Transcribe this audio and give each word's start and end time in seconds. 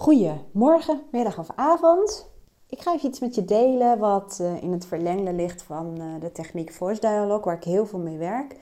Goedemorgen, 0.00 1.02
middag 1.10 1.38
of 1.38 1.48
avond. 1.54 2.30
Ik 2.66 2.80
ga 2.80 2.94
even 2.94 3.08
iets 3.08 3.20
met 3.20 3.34
je 3.34 3.44
delen 3.44 3.98
wat 3.98 4.38
uh, 4.40 4.62
in 4.62 4.72
het 4.72 4.86
verlengde 4.86 5.32
ligt 5.32 5.62
van 5.62 6.00
uh, 6.00 6.20
de 6.20 6.32
techniek 6.32 6.72
Voice 6.72 7.00
Dialogue, 7.00 7.44
waar 7.44 7.56
ik 7.56 7.64
heel 7.64 7.86
veel 7.86 7.98
mee 7.98 8.18
werk. 8.18 8.56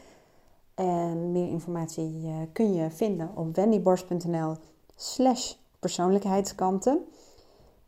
En 0.75 1.33
meer 1.33 1.49
informatie 1.49 2.21
uh, 2.25 2.35
kun 2.53 2.75
je 2.75 2.91
vinden 2.91 3.31
op 3.35 3.55
wendyborst.nl 3.55 4.57
slash 4.97 5.55
persoonlijkheidskanten. 5.79 7.05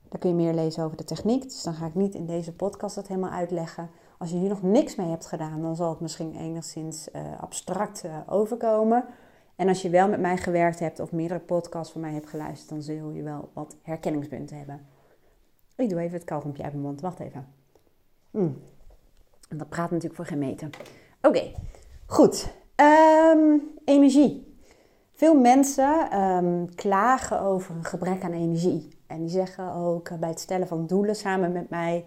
Daar 0.08 0.20
kun 0.20 0.30
je 0.30 0.36
meer 0.36 0.54
lezen 0.54 0.84
over 0.84 0.96
de 0.96 1.04
techniek, 1.04 1.42
dus 1.42 1.62
dan 1.62 1.74
ga 1.74 1.86
ik 1.86 1.94
niet 1.94 2.14
in 2.14 2.26
deze 2.26 2.52
podcast 2.52 2.94
dat 2.94 3.08
helemaal 3.08 3.30
uitleggen. 3.30 3.90
Als 4.18 4.30
je 4.30 4.36
hier 4.36 4.48
nog 4.48 4.62
niks 4.62 4.94
mee 4.94 5.08
hebt 5.08 5.26
gedaan, 5.26 5.62
dan 5.62 5.76
zal 5.76 5.90
het 5.90 6.00
misschien 6.00 6.36
enigszins 6.36 7.08
abstract 7.40 8.04
overkomen. 8.28 9.04
En 9.60 9.68
als 9.68 9.82
je 9.82 9.90
wel 9.90 10.08
met 10.08 10.20
mij 10.20 10.36
gewerkt 10.36 10.78
hebt 10.78 11.00
of 11.00 11.12
meerdere 11.12 11.40
podcasts 11.40 11.92
van 11.92 12.00
mij 12.00 12.12
hebt 12.12 12.28
geluisterd, 12.28 12.68
dan 12.68 12.82
zul 12.82 13.10
je 13.10 13.22
wel 13.22 13.50
wat 13.52 13.76
herkenningspunten 13.82 14.56
hebben. 14.56 14.86
Ik 15.76 15.88
doe 15.88 16.00
even 16.00 16.16
het 16.16 16.24
kauwgompje 16.24 16.62
uit 16.62 16.72
mijn 16.72 16.84
mond. 16.84 17.00
Wacht 17.00 17.20
even. 17.20 17.46
Mm. 18.30 18.56
Dat 19.48 19.68
praat 19.68 19.90
natuurlijk 19.90 20.14
voor 20.14 20.26
geen 20.26 20.38
meter. 20.38 20.70
Oké, 21.22 21.52
goed. 22.06 22.52
Ehm, 22.74 23.58
energie. 23.84 24.56
Veel 25.12 25.34
mensen 25.34 26.20
um, 26.20 26.74
klagen 26.74 27.40
over 27.40 27.74
een 27.74 27.84
gebrek 27.84 28.22
aan 28.22 28.32
energie. 28.32 28.88
En 29.06 29.20
die 29.20 29.28
zeggen 29.28 29.74
ook 29.74 30.18
bij 30.20 30.28
het 30.28 30.40
stellen 30.40 30.68
van 30.68 30.86
doelen 30.86 31.16
samen 31.16 31.52
met 31.52 31.70
mij 31.70 32.04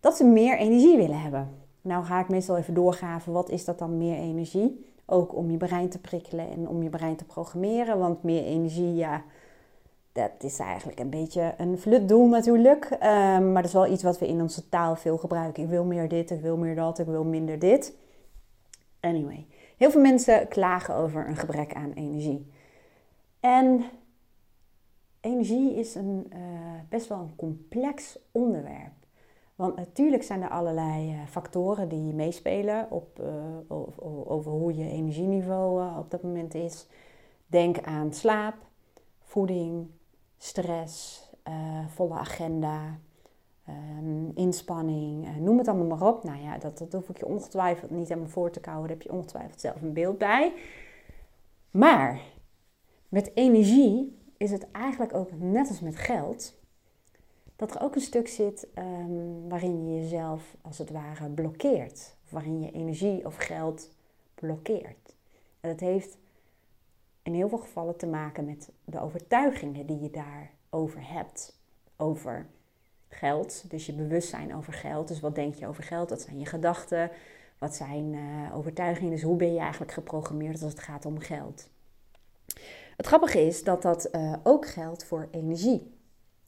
dat 0.00 0.16
ze 0.16 0.24
meer 0.24 0.58
energie 0.58 0.96
willen 0.96 1.20
hebben. 1.20 1.48
Nou 1.80 2.04
ga 2.04 2.20
ik 2.20 2.28
meestal 2.28 2.56
even 2.56 2.74
doorgaven, 2.74 3.32
wat 3.32 3.50
is 3.50 3.64
dat 3.64 3.78
dan 3.78 3.98
meer 3.98 4.16
energie? 4.16 4.94
Ook 5.06 5.34
om 5.34 5.50
je 5.50 5.56
brein 5.56 5.88
te 5.88 5.98
prikkelen 5.98 6.50
en 6.50 6.68
om 6.68 6.82
je 6.82 6.90
brein 6.90 7.16
te 7.16 7.24
programmeren. 7.24 7.98
Want 7.98 8.22
meer 8.22 8.44
energie, 8.44 8.94
ja, 8.94 9.24
dat 10.12 10.30
is 10.38 10.58
eigenlijk 10.58 11.00
een 11.00 11.10
beetje 11.10 11.54
een 11.56 11.78
flutdoel 11.78 12.26
natuurlijk. 12.26 12.90
Um, 12.90 13.52
maar 13.52 13.62
dat 13.62 13.64
is 13.64 13.72
wel 13.72 13.92
iets 13.92 14.02
wat 14.02 14.18
we 14.18 14.28
in 14.28 14.40
onze 14.40 14.68
taal 14.68 14.96
veel 14.96 15.18
gebruiken. 15.18 15.62
Ik 15.62 15.68
wil 15.68 15.84
meer 15.84 16.08
dit, 16.08 16.30
ik 16.30 16.40
wil 16.40 16.56
meer 16.56 16.74
dat, 16.74 16.98
ik 16.98 17.06
wil 17.06 17.24
minder 17.24 17.58
dit. 17.58 17.96
Anyway, 19.00 19.46
heel 19.76 19.90
veel 19.90 20.00
mensen 20.00 20.48
klagen 20.48 20.94
over 20.94 21.28
een 21.28 21.36
gebrek 21.36 21.74
aan 21.74 21.92
energie. 21.92 22.50
En 23.40 23.84
energie 25.20 25.74
is 25.74 25.94
een, 25.94 26.26
uh, 26.32 26.38
best 26.88 27.08
wel 27.08 27.18
een 27.18 27.36
complex 27.36 28.18
onderwerp. 28.32 28.95
Want 29.56 29.76
natuurlijk 29.76 30.22
zijn 30.22 30.42
er 30.42 30.48
allerlei 30.48 31.12
uh, 31.12 31.26
factoren 31.26 31.88
die 31.88 32.12
meespelen 32.12 32.90
op, 32.90 33.20
uh, 33.20 33.78
over 34.30 34.52
hoe 34.52 34.74
je 34.76 34.90
energieniveau 34.90 35.82
uh, 35.82 35.96
op 35.98 36.10
dat 36.10 36.22
moment 36.22 36.54
is. 36.54 36.86
Denk 37.46 37.80
aan 37.80 38.12
slaap, 38.12 38.54
voeding, 39.20 39.86
stress, 40.36 41.24
volle 41.88 42.14
agenda, 42.14 42.98
um, 43.68 44.30
inspanning, 44.34 45.36
noem 45.38 45.58
het 45.58 45.68
allemaal 45.68 45.98
maar 45.98 46.08
op. 46.08 46.24
Nou 46.24 46.42
ja, 46.42 46.58
dat, 46.58 46.78
dat 46.78 46.92
hoef 46.92 47.08
ik 47.08 47.18
je 47.18 47.26
ongetwijfeld 47.26 47.90
niet 47.90 48.08
helemaal 48.08 48.28
voor 48.28 48.50
te 48.50 48.60
kouwen. 48.60 48.88
Daar 48.88 48.96
heb 48.96 49.06
je 49.06 49.12
ongetwijfeld 49.12 49.60
zelf 49.60 49.82
een 49.82 49.92
beeld 49.92 50.18
bij. 50.18 50.52
Maar 51.70 52.20
met 53.08 53.30
energie 53.34 54.18
is 54.36 54.50
het 54.50 54.70
eigenlijk 54.70 55.14
ook 55.14 55.30
net 55.38 55.68
als 55.68 55.80
met 55.80 55.96
geld 55.96 56.54
dat 57.56 57.74
er 57.74 57.80
ook 57.80 57.94
een 57.94 58.00
stuk 58.00 58.28
zit 58.28 58.68
um, 58.78 59.48
waarin 59.48 59.86
je 59.88 60.00
jezelf 60.00 60.56
als 60.62 60.78
het 60.78 60.90
ware 60.90 61.28
blokkeert. 61.28 62.16
Waarin 62.28 62.60
je 62.60 62.70
energie 62.70 63.26
of 63.26 63.36
geld 63.36 63.90
blokkeert. 64.34 65.14
En 65.60 65.70
dat 65.70 65.80
heeft 65.80 66.18
in 67.22 67.34
heel 67.34 67.48
veel 67.48 67.58
gevallen 67.58 67.96
te 67.96 68.06
maken 68.06 68.44
met 68.44 68.70
de 68.84 69.00
overtuigingen 69.00 69.86
die 69.86 70.00
je 70.00 70.10
daarover 70.10 71.08
hebt. 71.08 71.54
Over 71.96 72.46
geld, 73.08 73.70
dus 73.70 73.86
je 73.86 73.92
bewustzijn 73.92 74.54
over 74.56 74.72
geld. 74.72 75.08
Dus 75.08 75.20
wat 75.20 75.34
denk 75.34 75.54
je 75.54 75.66
over 75.66 75.82
geld? 75.82 76.10
Wat 76.10 76.20
zijn 76.20 76.38
je 76.38 76.46
gedachten? 76.46 77.10
Wat 77.58 77.74
zijn 77.74 78.12
uh, 78.12 78.56
overtuigingen? 78.56 79.10
Dus 79.10 79.22
hoe 79.22 79.36
ben 79.36 79.52
je 79.52 79.60
eigenlijk 79.60 79.92
geprogrammeerd 79.92 80.62
als 80.62 80.72
het 80.72 80.82
gaat 80.82 81.06
om 81.06 81.18
geld? 81.18 81.68
Het 82.96 83.06
grappige 83.06 83.46
is 83.46 83.64
dat 83.64 83.82
dat 83.82 84.08
uh, 84.12 84.32
ook 84.42 84.66
geldt 84.66 85.04
voor 85.04 85.28
energie. 85.30 85.95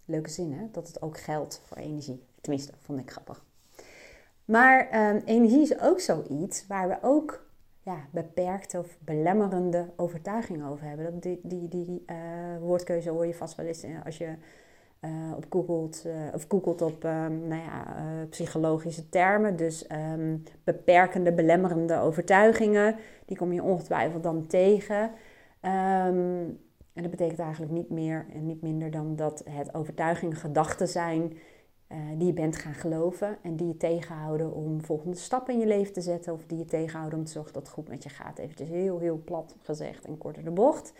Leuke 0.08 0.30
zin, 0.30 0.52
hè? 0.52 0.66
Dat 0.72 0.86
het 0.86 1.02
ook 1.02 1.18
geldt 1.18 1.62
voor 1.64 1.76
energie. 1.76 2.22
Tenminste, 2.40 2.72
vond 2.78 3.00
ik 3.00 3.10
grappig. 3.10 3.44
Maar 4.44 4.88
ehm, 4.88 5.20
energie 5.24 5.60
is 5.60 5.80
ook 5.80 6.00
zoiets 6.00 6.66
waar 6.66 6.88
we 6.88 6.98
ook 7.00 7.46
ja, 7.82 7.96
beperkte 8.10 8.78
of 8.78 8.98
belemmerende 9.00 9.86
overtuigingen 9.96 10.66
over 10.66 10.86
hebben. 10.86 11.04
Dat 11.04 11.22
die 11.22 11.40
die, 11.42 11.68
die 11.68 12.04
uh, 12.06 12.16
woordkeuze 12.60 13.10
hoor 13.10 13.26
je 13.26 13.34
vast 13.34 13.56
wel 13.56 13.66
eens 13.66 13.84
als 14.04 14.18
je 14.18 14.34
uh, 15.00 15.10
op 15.36 15.46
googelt, 15.50 16.02
uh, 16.06 16.12
of 16.34 16.44
googelt 16.48 16.82
op 16.82 17.04
um, 17.04 17.48
nou 17.48 17.62
ja, 17.62 17.96
psychologische 18.30 19.08
termen. 19.08 19.56
Dus 19.56 19.86
um, 19.92 20.42
beperkende, 20.64 21.32
belemmerende 21.32 21.98
overtuigingen. 21.98 22.96
Die 23.24 23.36
kom 23.36 23.52
je 23.52 23.62
ongetwijfeld 23.62 24.22
dan 24.22 24.46
tegen. 24.46 25.10
Um, 26.06 26.58
en 26.98 27.04
dat 27.04 27.12
betekent 27.12 27.38
eigenlijk 27.38 27.72
niet 27.72 27.90
meer 27.90 28.26
en 28.32 28.46
niet 28.46 28.62
minder 28.62 28.90
dan 28.90 29.16
dat 29.16 29.42
het 29.50 29.74
overtuigingen, 29.74 30.36
gedachten 30.36 30.88
zijn 30.88 31.32
uh, 31.88 31.98
die 32.16 32.26
je 32.26 32.32
bent 32.32 32.56
gaan 32.56 32.74
geloven 32.74 33.38
en 33.42 33.56
die 33.56 33.66
je 33.66 33.76
tegenhouden 33.76 34.54
om 34.54 34.84
volgende 34.84 35.16
stappen 35.16 35.54
in 35.54 35.60
je 35.60 35.66
leven 35.66 35.92
te 35.92 36.00
zetten 36.00 36.32
of 36.32 36.46
die 36.46 36.58
je 36.58 36.64
tegenhouden 36.64 37.18
om 37.18 37.24
te 37.24 37.32
zorgen 37.32 37.52
dat 37.52 37.62
het 37.62 37.72
goed 37.72 37.88
met 37.88 38.02
je 38.02 38.08
gaat. 38.08 38.38
Even 38.38 38.66
heel, 38.66 38.98
heel 38.98 39.20
plat 39.24 39.56
gezegd 39.62 40.04
en 40.04 40.18
korter 40.18 40.44
de 40.44 40.50
bocht. 40.50 40.92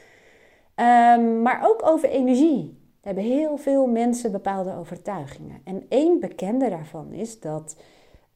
Um, 0.76 1.42
maar 1.42 1.60
ook 1.69 1.87
over 1.87 2.08
energie 2.08 2.78
hebben 3.00 3.25
heel 3.25 3.56
veel 3.56 3.87
mensen 3.87 4.32
bepaalde 4.32 4.76
overtuigingen. 4.76 5.60
En 5.64 5.87
één 5.88 6.20
bekende 6.20 6.69
daarvan 6.69 7.12
is 7.12 7.41
dat 7.41 7.76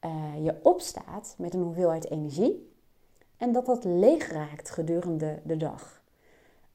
uh, 0.05 0.45
je 0.45 0.55
opstaat 0.63 1.35
met 1.37 1.53
een 1.53 1.61
hoeveelheid 1.61 2.09
energie 2.09 2.71
en 3.37 3.51
dat 3.51 3.65
dat 3.65 3.83
leeg 3.83 4.31
raakt 4.31 4.69
gedurende 4.69 5.39
de 5.43 5.57
dag. 5.57 6.02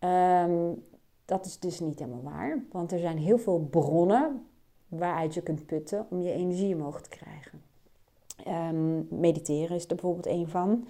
Um, 0.01 0.85
dat 1.25 1.47
is 1.47 1.59
dus 1.59 1.81
niet 1.81 1.99
helemaal 1.99 2.33
waar, 2.33 2.65
want 2.73 2.93
er 2.93 2.99
zijn 2.99 3.19
heel 3.19 3.39
veel 3.39 3.67
bronnen 3.71 4.47
waaruit 4.89 5.35
je 5.35 5.43
kunt 5.43 5.67
putten 5.67 6.07
om 6.11 6.21
je 6.21 6.33
energie 6.33 6.75
omhoog 6.75 7.01
te 7.01 7.09
krijgen. 7.09 7.63
Um, 8.77 9.07
mediteren 9.11 9.77
is 9.77 9.83
er 9.83 9.89
bijvoorbeeld 9.89 10.27
een 10.27 10.49
van. 10.49 10.87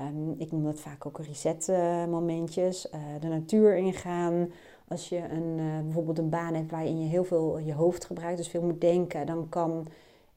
Um, 0.00 0.34
ik 0.38 0.52
noem 0.52 0.64
dat 0.64 0.80
vaak 0.80 1.06
ook 1.06 1.18
reset-momentjes. 1.18 2.86
Uh, 2.94 3.00
de 3.20 3.28
natuur 3.28 3.76
ingaan. 3.76 4.50
Als 4.88 5.08
je 5.08 5.28
een, 5.28 5.58
uh, 5.58 5.80
bijvoorbeeld 5.80 6.18
een 6.18 6.28
baan 6.28 6.54
hebt 6.54 6.70
waarin 6.70 7.00
je 7.00 7.06
heel 7.06 7.24
veel 7.24 7.58
je 7.58 7.74
hoofd 7.74 8.04
gebruikt, 8.04 8.36
dus 8.36 8.48
veel 8.48 8.62
moet 8.62 8.80
denken, 8.80 9.26
dan 9.26 9.48
kan 9.48 9.86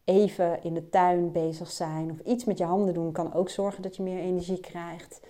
even 0.04 0.64
in 0.64 0.74
de 0.74 0.90
tuin 0.90 1.32
bezig 1.32 1.72
zijn 1.72 2.12
of 2.12 2.20
iets 2.20 2.46
met 2.46 2.58
je 2.58 2.64
handen 2.64 2.94
doen, 2.94 3.12
kan 3.12 3.34
ook 3.34 3.50
zorgen 3.50 3.82
dat 3.82 3.96
je 3.96 4.04
meer 4.04 4.20
energie 4.20 4.60
krijgt. 4.60 5.22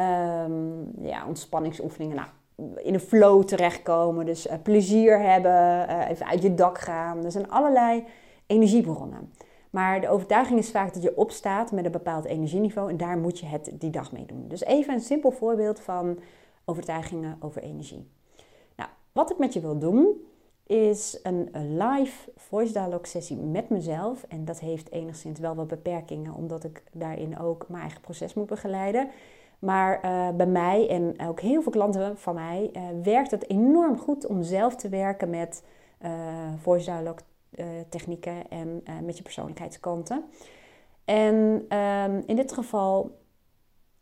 Um, 0.00 0.90
ja, 1.00 1.26
ontspanningsoefeningen. 1.26 2.16
Nou, 2.16 2.28
in 2.76 2.94
een 2.94 3.00
flow 3.00 3.44
terechtkomen. 3.44 4.26
Dus 4.26 4.46
uh, 4.46 4.52
plezier 4.62 5.20
hebben, 5.20 5.90
uh, 5.90 6.08
even 6.08 6.26
uit 6.26 6.42
je 6.42 6.54
dak 6.54 6.78
gaan. 6.78 7.24
Er 7.24 7.32
zijn 7.32 7.50
allerlei 7.50 8.04
energiebronnen. 8.46 9.32
Maar 9.70 10.00
de 10.00 10.08
overtuiging 10.08 10.58
is 10.58 10.70
vaak 10.70 10.94
dat 10.94 11.02
je 11.02 11.16
opstaat 11.16 11.72
met 11.72 11.84
een 11.84 11.90
bepaald 11.90 12.24
energieniveau 12.24 12.90
en 12.90 12.96
daar 12.96 13.18
moet 13.18 13.38
je 13.38 13.46
het 13.46 13.70
die 13.72 13.90
dag 13.90 14.12
mee 14.12 14.26
doen. 14.26 14.48
Dus 14.48 14.64
even 14.64 14.94
een 14.94 15.00
simpel 15.00 15.30
voorbeeld 15.30 15.80
van 15.80 16.18
overtuigingen 16.64 17.36
over 17.40 17.62
energie. 17.62 18.10
Nou, 18.76 18.90
wat 19.12 19.30
ik 19.30 19.38
met 19.38 19.52
je 19.52 19.60
wil 19.60 19.78
doen 19.78 20.22
is 20.66 21.18
een, 21.22 21.48
een 21.52 21.76
live 21.76 22.30
voice 22.36 22.72
dialogue 22.72 23.06
sessie 23.06 23.36
met 23.36 23.68
mezelf. 23.68 24.24
En 24.28 24.44
dat 24.44 24.60
heeft 24.60 24.92
enigszins 24.92 25.40
wel 25.40 25.54
wat 25.54 25.68
beperkingen, 25.68 26.34
omdat 26.34 26.64
ik 26.64 26.82
daarin 26.92 27.38
ook 27.38 27.68
mijn 27.68 27.82
eigen 27.82 28.00
proces 28.00 28.34
moet 28.34 28.46
begeleiden. 28.46 29.08
Maar 29.58 30.04
uh, 30.04 30.36
bij 30.36 30.46
mij 30.46 30.88
en 30.88 31.28
ook 31.28 31.40
heel 31.40 31.62
veel 31.62 31.72
klanten 31.72 32.18
van 32.18 32.34
mij 32.34 32.70
uh, 32.72 32.82
werkt 33.02 33.30
het 33.30 33.50
enorm 33.50 33.98
goed 33.98 34.26
om 34.26 34.42
zelf 34.42 34.76
te 34.76 34.88
werken 34.88 35.30
met 35.30 35.62
uh, 36.02 36.10
voice 36.56 36.84
dialogue 36.84 37.26
technieken 37.88 38.50
en 38.50 38.82
met 39.04 39.16
je 39.16 39.22
persoonlijkheidskanten. 39.22 40.24
En 41.04 41.34
um, 41.78 42.22
in 42.26 42.36
dit 42.36 42.52
geval 42.52 43.18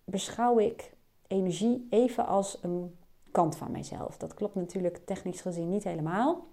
beschouw 0.04 0.58
ik 0.58 0.92
energie 1.26 1.86
even 1.90 2.26
als 2.26 2.58
een 2.62 2.96
kant 3.30 3.56
van 3.56 3.70
mijzelf. 3.70 4.16
Dat 4.16 4.34
klopt 4.34 4.54
natuurlijk 4.54 5.00
technisch 5.04 5.40
gezien 5.40 5.68
niet 5.68 5.84
helemaal. 5.84 6.46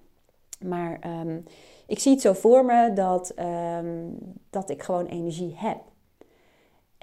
Maar 0.66 1.00
um, 1.26 1.44
ik 1.88 2.00
zie 2.00 2.12
het 2.12 2.22
zo 2.22 2.34
voor 2.34 2.66
me 2.66 2.94
dat, 2.94 3.34
um, 3.40 4.18
dat 4.50 4.70
ik 4.70 4.84
gewoon 4.84 5.06
energie 5.06 5.54
heb. 5.56 5.78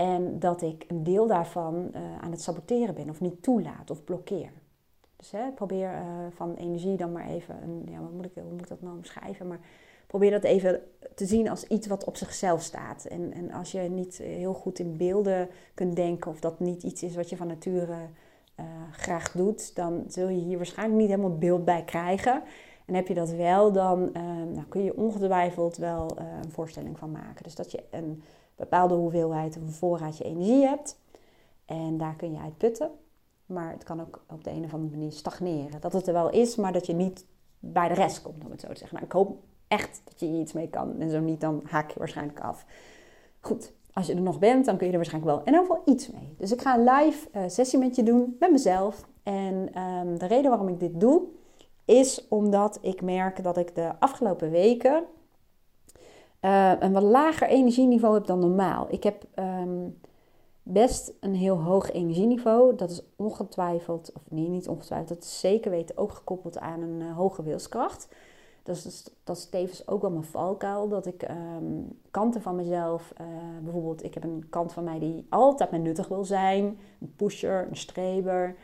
En 0.01 0.39
dat 0.39 0.63
ik 0.63 0.85
een 0.89 1.05
deel 1.05 1.27
daarvan 1.27 1.91
uh, 1.95 2.01
aan 2.21 2.31
het 2.31 2.43
saboteren 2.43 2.95
ben 2.95 3.11
of 3.11 3.21
niet 3.21 3.43
toelaat 3.43 3.91
of 3.91 4.05
blokkeer. 4.05 4.51
Dus 5.17 5.31
hè, 5.31 5.51
probeer 5.51 5.93
uh, 5.93 6.01
van 6.31 6.55
energie 6.55 6.97
dan 6.97 7.13
maar 7.13 7.27
even, 7.27 7.63
een, 7.63 7.87
ja, 7.91 8.01
wat 8.01 8.13
moet 8.13 8.25
ik, 8.25 8.31
hoe 8.35 8.51
moet 8.51 8.61
ik 8.61 8.69
dat 8.69 8.83
nou 8.83 8.97
omschrijven? 8.97 9.47
Maar 9.47 9.61
probeer 10.07 10.31
dat 10.31 10.45
even 10.45 10.83
te 11.15 11.27
zien 11.27 11.49
als 11.49 11.65
iets 11.65 11.87
wat 11.87 12.05
op 12.05 12.17
zichzelf 12.17 12.63
staat. 12.63 13.05
En, 13.05 13.33
en 13.33 13.51
als 13.51 13.73
je 13.73 13.79
niet 13.81 14.17
heel 14.19 14.53
goed 14.53 14.79
in 14.79 14.97
beelden 14.97 15.49
kunt 15.75 15.97
denken 15.97 16.31
of 16.31 16.41
dat 16.41 16.61
niet 16.61 16.83
iets 16.83 17.03
is 17.03 17.17
wat 17.17 17.29
je 17.29 17.37
van 17.37 17.47
nature 17.47 17.97
uh, 18.61 18.67
graag 18.93 19.33
doet, 19.33 19.75
dan 19.77 20.05
zul 20.07 20.29
je 20.29 20.41
hier 20.41 20.57
waarschijnlijk 20.57 21.01
niet 21.01 21.11
helemaal 21.11 21.39
beeld 21.39 21.65
bij 21.65 21.85
krijgen. 21.85 22.43
En 22.87 22.95
heb 22.95 23.09
je 23.09 23.15
dat 23.15 23.31
wel, 23.31 23.73
dan 23.73 24.13
nou, 24.53 24.65
kun 24.69 24.85
je 24.85 24.97
ongetwijfeld 24.97 25.77
wel 25.77 26.19
een 26.19 26.51
voorstelling 26.51 26.99
van 26.99 27.11
maken. 27.11 27.43
Dus 27.43 27.55
dat 27.55 27.71
je 27.71 27.83
een 27.91 28.23
bepaalde 28.61 28.95
hoeveelheid, 28.95 29.57
een 29.57 29.71
voorraadje 29.71 30.25
energie 30.25 30.67
hebt. 30.67 30.99
En 31.65 31.99
daar 31.99 32.15
kun 32.17 32.33
je 32.33 32.39
uit 32.39 32.57
putten. 32.57 32.91
Maar 33.47 33.73
het 33.73 33.85
kan 33.85 34.01
ook 34.01 34.25
op 34.29 34.45
de 34.45 34.51
een 34.51 34.65
of 34.65 34.75
andere 34.75 34.97
manier 34.97 35.13
stagneren. 35.13 35.81
Dat 35.81 35.93
het 35.93 36.07
er 36.07 36.13
wel 36.13 36.31
is, 36.31 36.57
maar 36.57 36.73
dat 36.73 36.87
je 36.87 36.93
niet 36.93 37.27
bij 37.59 37.89
de 37.89 37.95
rest 37.95 38.23
komt, 38.23 38.45
om 38.45 38.51
het 38.51 38.61
zo 38.61 38.69
te 38.69 38.79
zeggen. 38.79 38.95
Nou, 38.95 39.07
ik 39.07 39.13
hoop 39.13 39.39
echt 39.69 40.01
dat 40.05 40.21
je 40.21 40.27
hier 40.27 40.41
iets 40.41 40.53
mee 40.53 40.69
kan. 40.69 41.01
En 41.01 41.11
zo 41.11 41.21
niet, 41.21 41.41
dan 41.41 41.63
haak 41.65 41.91
je 41.91 41.99
waarschijnlijk 41.99 42.41
af. 42.41 42.65
Goed, 43.41 43.73
als 43.93 44.07
je 44.07 44.15
er 44.15 44.21
nog 44.21 44.39
bent, 44.39 44.65
dan 44.65 44.77
kun 44.77 44.87
je 44.87 44.93
er 44.93 44.99
waarschijnlijk 44.99 45.35
wel 45.35 45.45
in 45.45 45.53
ieder 45.53 45.67
geval 45.67 45.95
iets 45.95 46.11
mee. 46.11 46.35
Dus 46.37 46.53
ik 46.53 46.61
ga 46.61 46.79
een 46.79 46.85
live 46.85 47.29
uh, 47.37 47.43
sessie 47.47 47.79
met 47.79 47.97
je 47.97 48.03
doen, 48.03 48.37
met 48.39 48.51
mezelf. 48.51 49.09
En 49.23 49.81
um, 49.81 50.19
de 50.19 50.27
reden 50.27 50.51
waarom 50.51 50.69
ik 50.69 50.81
dit 50.81 51.01
doe, 51.01 51.23
is 51.85 52.29
omdat 52.29 52.79
ik 52.81 53.03
merk 53.03 53.43
dat 53.43 53.57
ik 53.57 53.75
de 53.75 53.93
afgelopen 53.99 54.51
weken 54.51 55.05
uh, 56.41 56.73
een 56.79 56.93
wat 56.93 57.03
lager 57.03 57.49
energieniveau 57.49 58.15
heb 58.15 58.27
dan 58.27 58.39
normaal. 58.39 58.87
Ik 58.89 59.03
heb 59.03 59.25
um, 59.39 60.01
best 60.63 61.13
een 61.21 61.35
heel 61.35 61.61
hoog 61.61 61.91
energieniveau. 61.91 62.77
Dat 62.77 62.91
is 62.91 63.03
ongetwijfeld, 63.17 64.13
of 64.15 64.23
nee, 64.29 64.49
niet 64.49 64.69
ongetwijfeld, 64.69 65.09
dat 65.09 65.23
is 65.23 65.41
zeker 65.41 65.71
weten 65.71 65.97
ook 65.97 66.13
gekoppeld 66.13 66.59
aan 66.59 66.83
een 66.83 67.01
uh, 67.01 67.17
hoge 67.17 67.43
wilskracht. 67.43 68.09
Dat 68.63 68.77
is, 68.77 69.11
dat 69.25 69.37
is 69.37 69.49
tevens 69.49 69.89
ook 69.89 70.01
wel 70.01 70.11
mijn 70.11 70.25
valkuil. 70.25 70.89
Dat 70.89 71.07
ik 71.07 71.29
um, 71.31 71.99
kanten 72.11 72.43
van 72.43 72.57
mezelf, 72.57 73.13
uh, 73.21 73.27
bijvoorbeeld, 73.63 74.05
ik 74.05 74.15
heb 74.15 74.25
een 74.25 74.47
kant 74.51 74.73
van 74.73 74.85
mij 74.85 74.99
die 74.99 75.27
altijd 75.29 75.71
maar 75.71 75.81
nuttig 75.81 76.09
wil 76.09 76.25
zijn. 76.25 76.79
Een 77.01 77.13
pusher, 77.17 77.67
een 77.69 77.77
streber. 77.77 78.57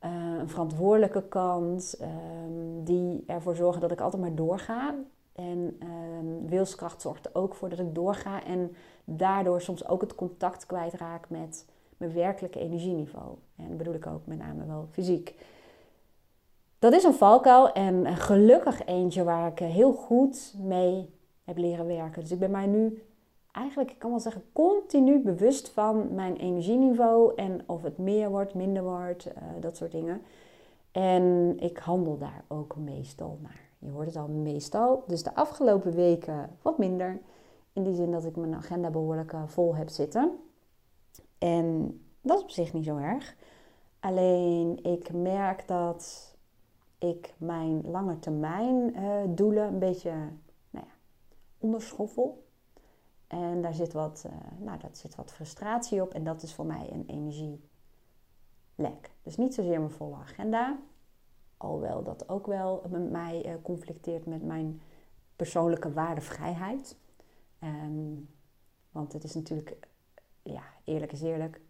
Een 0.00 0.48
verantwoordelijke 0.48 1.22
kant, 1.28 1.98
um, 2.00 2.84
die 2.84 3.24
ervoor 3.26 3.56
zorgen 3.56 3.80
dat 3.80 3.90
ik 3.90 4.00
altijd 4.00 4.22
maar 4.22 4.34
doorga. 4.34 4.94
En 5.38 5.80
um, 5.82 6.48
wilskracht 6.48 7.00
zorgt 7.00 7.34
ook 7.34 7.54
voor 7.54 7.68
dat 7.68 7.78
ik 7.78 7.94
doorga 7.94 8.44
en 8.44 8.74
daardoor 9.04 9.60
soms 9.60 9.88
ook 9.88 10.00
het 10.00 10.14
contact 10.14 10.66
kwijtraak 10.66 11.30
met 11.30 11.66
mijn 11.96 12.12
werkelijke 12.12 12.58
energieniveau. 12.58 13.36
En 13.56 13.68
dat 13.68 13.76
bedoel 13.76 13.94
ik 13.94 14.06
ook 14.06 14.26
met 14.26 14.38
name 14.38 14.66
wel 14.66 14.88
fysiek. 14.90 15.34
Dat 16.78 16.92
is 16.92 17.04
een 17.04 17.14
valkuil 17.14 17.72
en 17.72 18.16
gelukkig 18.16 18.84
eentje 18.84 19.24
waar 19.24 19.50
ik 19.50 19.58
heel 19.58 19.92
goed 19.92 20.54
mee 20.58 21.10
heb 21.44 21.56
leren 21.56 21.86
werken. 21.86 22.22
Dus 22.22 22.32
ik 22.32 22.38
ben 22.38 22.50
mij 22.50 22.66
nu 22.66 23.02
eigenlijk, 23.52 23.90
ik 23.90 23.98
kan 23.98 24.10
wel 24.10 24.20
zeggen, 24.20 24.42
continu 24.52 25.18
bewust 25.18 25.68
van 25.68 26.14
mijn 26.14 26.36
energieniveau 26.36 27.34
en 27.34 27.62
of 27.66 27.82
het 27.82 27.98
meer 27.98 28.30
wordt, 28.30 28.54
minder 28.54 28.82
wordt, 28.82 29.26
uh, 29.26 29.32
dat 29.60 29.76
soort 29.76 29.92
dingen. 29.92 30.22
En 30.92 31.56
ik 31.58 31.78
handel 31.78 32.18
daar 32.18 32.44
ook 32.48 32.76
meestal 32.76 33.38
naar. 33.42 33.67
Je 33.78 33.90
hoort 33.90 34.06
het 34.06 34.16
al 34.16 34.28
meestal. 34.28 35.04
Dus 35.06 35.22
de 35.22 35.34
afgelopen 35.34 35.94
weken 35.94 36.56
wat 36.62 36.78
minder. 36.78 37.20
In 37.72 37.82
die 37.82 37.94
zin 37.94 38.10
dat 38.10 38.24
ik 38.24 38.36
mijn 38.36 38.54
agenda 38.54 38.90
behoorlijk 38.90 39.32
uh, 39.32 39.42
vol 39.46 39.76
heb 39.76 39.88
zitten. 39.88 40.38
En 41.38 42.00
dat 42.20 42.36
is 42.36 42.42
op 42.42 42.50
zich 42.50 42.72
niet 42.72 42.84
zo 42.84 42.96
erg. 42.96 43.36
Alleen 44.00 44.84
ik 44.84 45.12
merk 45.12 45.68
dat 45.68 46.34
ik 46.98 47.34
mijn 47.36 47.90
lange 47.90 48.18
termijn 48.18 48.96
uh, 48.96 49.20
doelen 49.28 49.66
een 49.66 49.78
beetje 49.78 50.10
nou 50.70 50.86
ja, 50.86 50.92
onderschoffel. 51.58 52.46
En 53.26 53.62
daar 53.62 53.74
zit 53.74 53.92
wat, 53.92 54.24
uh, 54.26 54.32
nou, 54.58 54.78
dat 54.78 54.98
zit 54.98 55.14
wat 55.14 55.32
frustratie 55.32 56.02
op. 56.02 56.14
En 56.14 56.24
dat 56.24 56.42
is 56.42 56.54
voor 56.54 56.66
mij 56.66 56.90
een 56.92 57.04
energielek. 57.06 57.60
Dus 59.22 59.36
niet 59.36 59.54
zozeer 59.54 59.78
mijn 59.78 59.90
volle 59.90 60.16
agenda. 60.16 60.78
Alhoewel 61.58 62.02
dat 62.02 62.28
ook 62.28 62.46
wel 62.46 62.82
met 62.88 63.10
mij 63.10 63.46
uh, 63.46 63.52
conflicteert 63.62 64.26
met 64.26 64.42
mijn 64.42 64.80
persoonlijke 65.36 65.92
waardevrijheid. 65.92 66.96
Um, 67.62 68.28
want 68.90 69.12
het 69.12 69.24
is 69.24 69.34
natuurlijk, 69.34 69.76
ja, 70.42 70.62
eerlijk 70.84 71.12
is 71.12 71.22
eerlijk, 71.22 71.60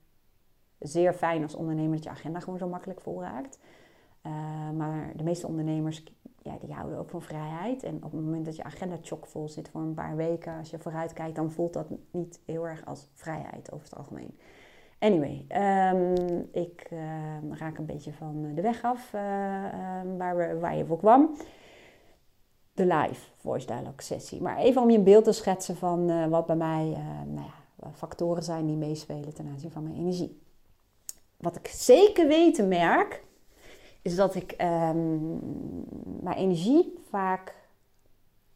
zeer 0.79 1.13
fijn 1.13 1.43
als 1.43 1.55
ondernemer 1.55 1.95
dat 1.95 2.05
je 2.05 2.11
agenda 2.11 2.41
gewoon 2.41 2.59
zo 2.59 2.69
makkelijk 2.69 3.01
vol 3.01 3.23
raakt. 3.23 3.59
Uh, 4.27 4.33
maar 4.71 5.17
de 5.17 5.23
meeste 5.23 5.47
ondernemers 5.47 6.05
ja, 6.43 6.59
die 6.59 6.73
houden 6.73 6.99
ook 6.99 7.11
van 7.11 7.23
vrijheid. 7.23 7.83
En 7.83 7.97
op 7.97 8.13
het 8.13 8.21
moment 8.21 8.45
dat 8.45 8.57
je 8.57 8.63
agenda 8.63 8.97
chockvol 9.03 9.49
zit 9.49 9.69
voor 9.69 9.81
een 9.81 9.95
paar 9.95 10.17
weken, 10.17 10.59
als 10.59 10.71
je 10.71 10.79
vooruit 10.79 11.13
kijkt, 11.13 11.37
dan 11.37 11.51
voelt 11.51 11.73
dat 11.73 11.87
niet 12.11 12.41
heel 12.45 12.67
erg 12.67 12.87
als 12.87 13.09
vrijheid 13.15 13.73
over 13.73 13.85
het 13.85 13.97
algemeen. 13.97 14.39
Anyway, 14.99 15.47
um, 15.93 16.49
ik 16.53 16.89
uh, 16.93 17.59
raak 17.59 17.79
een 17.79 17.87
beetje 17.87 18.13
van 18.13 18.55
de 18.55 18.63
weg 18.63 18.85
af 18.85 19.13
uh, 19.15 19.21
uh, 19.21 20.17
waar, 20.17 20.37
we, 20.37 20.59
waar 20.59 20.77
je 20.77 20.85
voor 20.85 20.99
kwam. 20.99 21.37
De 22.73 22.87
live 22.87 23.31
voice 23.37 23.67
dialogue 23.67 24.03
sessie. 24.03 24.43
Maar 24.43 24.57
even 24.57 24.83
om 24.83 24.91
je 24.91 24.99
een 24.99 25.05
beeld 25.05 25.25
te 25.25 25.33
schetsen 25.33 25.77
van 25.77 26.11
eh, 26.11 26.27
wat 26.27 26.47
bij 26.47 26.57
mij 26.57 26.97
nou 27.27 27.47
ja, 27.83 27.91
factoren 27.93 28.43
zijn 28.43 28.67
die 28.67 28.77
meespelen 28.77 29.35
ten 29.35 29.49
aanzien 29.49 29.71
van 29.71 29.83
mijn 29.83 29.97
energie. 29.97 30.41
Wat 31.37 31.57
ik 31.57 31.67
zeker 31.67 32.27
weten 32.27 32.69
merk, 32.69 33.25
is 34.03 34.17
dat 34.17 34.35
ik 34.35 34.57
mijn 36.21 36.37
energie 36.37 36.99
vaak 37.11 37.55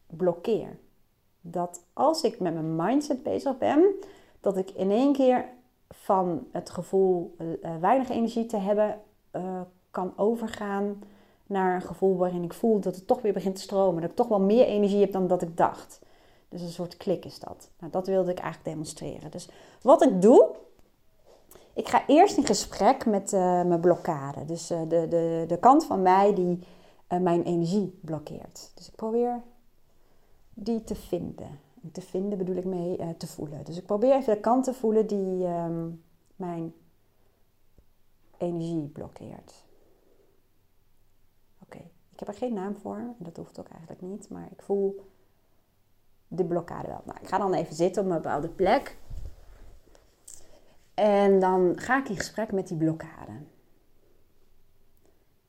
blokkeer. 0.07 0.77
Dat 1.41 1.85
als 1.93 2.23
ik 2.23 2.39
met 2.39 2.53
mijn 2.53 2.75
mindset 2.75 3.23
bezig 3.23 3.57
ben, 3.57 3.95
dat 4.39 4.57
ik 4.57 4.69
in 4.69 4.91
één 4.91 5.13
keer 5.13 5.45
van 5.93 6.47
het 6.51 6.69
gevoel 6.69 7.35
uh, 7.37 7.77
weinig 7.79 8.09
energie 8.09 8.45
te 8.45 8.57
hebben 8.57 8.99
uh, 9.31 9.61
kan 9.91 10.13
overgaan 10.15 11.03
naar 11.45 11.75
een 11.75 11.81
gevoel 11.81 12.17
waarin 12.17 12.43
ik 12.43 12.53
voel 12.53 12.79
dat 12.79 12.95
het 12.95 13.07
toch 13.07 13.21
weer 13.21 13.33
begint 13.33 13.55
te 13.55 13.61
stromen. 13.61 14.01
Dat 14.01 14.09
ik 14.09 14.15
toch 14.15 14.27
wel 14.27 14.39
meer 14.39 14.65
energie 14.65 14.99
heb 14.99 15.11
dan 15.11 15.27
dat 15.27 15.41
ik 15.41 15.57
dacht. 15.57 16.01
Dus 16.49 16.61
een 16.61 16.69
soort 16.69 16.97
klik 16.97 17.25
is 17.25 17.39
dat. 17.39 17.69
Nou, 17.79 17.91
dat 17.91 18.07
wilde 18.07 18.31
ik 18.31 18.39
eigenlijk 18.39 18.69
demonstreren. 18.69 19.31
Dus 19.31 19.49
wat 19.81 20.03
ik 20.03 20.21
doe, 20.21 20.55
ik 21.73 21.87
ga 21.87 22.07
eerst 22.07 22.37
in 22.37 22.45
gesprek 22.45 23.05
met 23.05 23.31
mijn 23.31 23.79
blokkade. 23.79 24.45
Dus 24.45 24.67
de, 24.67 24.87
de, 24.87 25.45
de 25.47 25.57
kant 25.59 25.85
van 25.85 26.01
mij 26.01 26.33
die 26.33 26.59
mijn 27.07 27.43
energie 27.43 27.99
blokkeert. 28.01 28.71
Dus 28.75 28.87
ik 28.87 28.95
probeer 28.95 29.41
die 30.53 30.83
te 30.83 30.95
vinden. 30.95 31.59
Te 31.91 32.01
vinden 32.01 32.37
bedoel 32.37 32.55
ik 32.55 32.65
mee 32.65 33.17
te 33.17 33.27
voelen. 33.27 33.65
Dus 33.65 33.77
ik 33.77 33.85
probeer 33.85 34.13
even 34.13 34.33
de 34.33 34.39
kant 34.39 34.63
te 34.63 34.73
voelen 34.73 35.07
die 35.07 35.47
um, 35.47 36.03
mijn 36.35 36.73
energie 38.37 38.87
blokkeert. 38.87 39.65
Oké, 41.63 41.77
ik 42.11 42.19
heb 42.19 42.27
er 42.27 42.33
geen 42.33 42.53
naam 42.53 42.75
voor. 42.75 43.13
Dat 43.17 43.37
hoeft 43.37 43.59
ook 43.59 43.67
eigenlijk 43.67 44.01
niet. 44.01 44.29
Maar 44.29 44.47
ik 44.51 44.61
voel 44.61 45.05
de 46.27 46.45
blokkade 46.45 46.87
wel. 46.87 47.01
Nou, 47.05 47.19
ik 47.21 47.27
ga 47.27 47.37
dan 47.37 47.53
even 47.53 47.75
zitten 47.75 48.03
op 48.03 48.09
een 48.09 48.15
bepaalde 48.15 48.49
plek. 48.49 48.97
En 50.93 51.39
dan 51.39 51.79
ga 51.79 51.99
ik 51.99 52.09
in 52.09 52.17
gesprek 52.17 52.51
met 52.51 52.67
die 52.67 52.77
blokkade. 52.77 53.31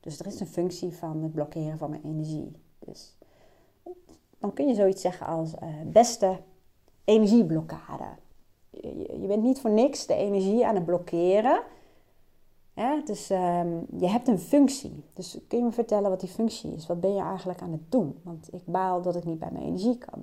Dus 0.01 0.19
er 0.19 0.27
is 0.27 0.41
een 0.41 0.47
functie 0.47 0.93
van 0.93 1.23
het 1.23 1.33
blokkeren 1.33 1.79
van 1.79 1.91
mijn 1.91 2.05
energie. 2.05 2.57
Dus 2.79 3.17
dan 4.45 4.53
kun 4.53 4.69
je 4.69 4.75
zoiets 4.75 5.03
zeggen 5.03 5.27
als 5.27 5.53
uh, 5.63 5.69
beste 5.85 6.37
energieblokkade. 7.05 8.05
Je, 8.71 9.25
bent 9.27 9.43
niet 9.43 9.61
voor 9.61 9.71
niks 9.71 10.07
de 10.07 10.15
energie 10.15 10.67
aan 10.67 10.75
het 10.75 10.85
blokkeren. 10.85 11.63
Ja, 12.75 13.01
dus 13.05 13.31
um, 13.31 13.87
je 13.97 14.09
hebt 14.09 14.29
een 14.29 14.39
functie. 14.39 15.05
Dus 15.13 15.39
kun 15.49 15.59
je 15.59 15.65
me 15.65 15.73
vertellen 15.73 16.11
wat 16.11 16.21
die 16.21 16.29
functie 16.29 16.75
is? 16.75 16.87
Wat 16.87 17.01
ben 17.01 17.15
je 17.15 17.21
eigenlijk 17.21 17.63
aan 17.63 17.73
het 17.73 17.91
doen? 17.91 18.21
Want 18.23 18.49
ik 18.53 18.63
baal 18.65 19.03
dat 19.03 19.17
ik 19.17 19.25
niet 19.25 19.39
bij 19.39 19.51
mijn 19.53 19.65
energie 19.65 19.99
kan. 19.99 20.23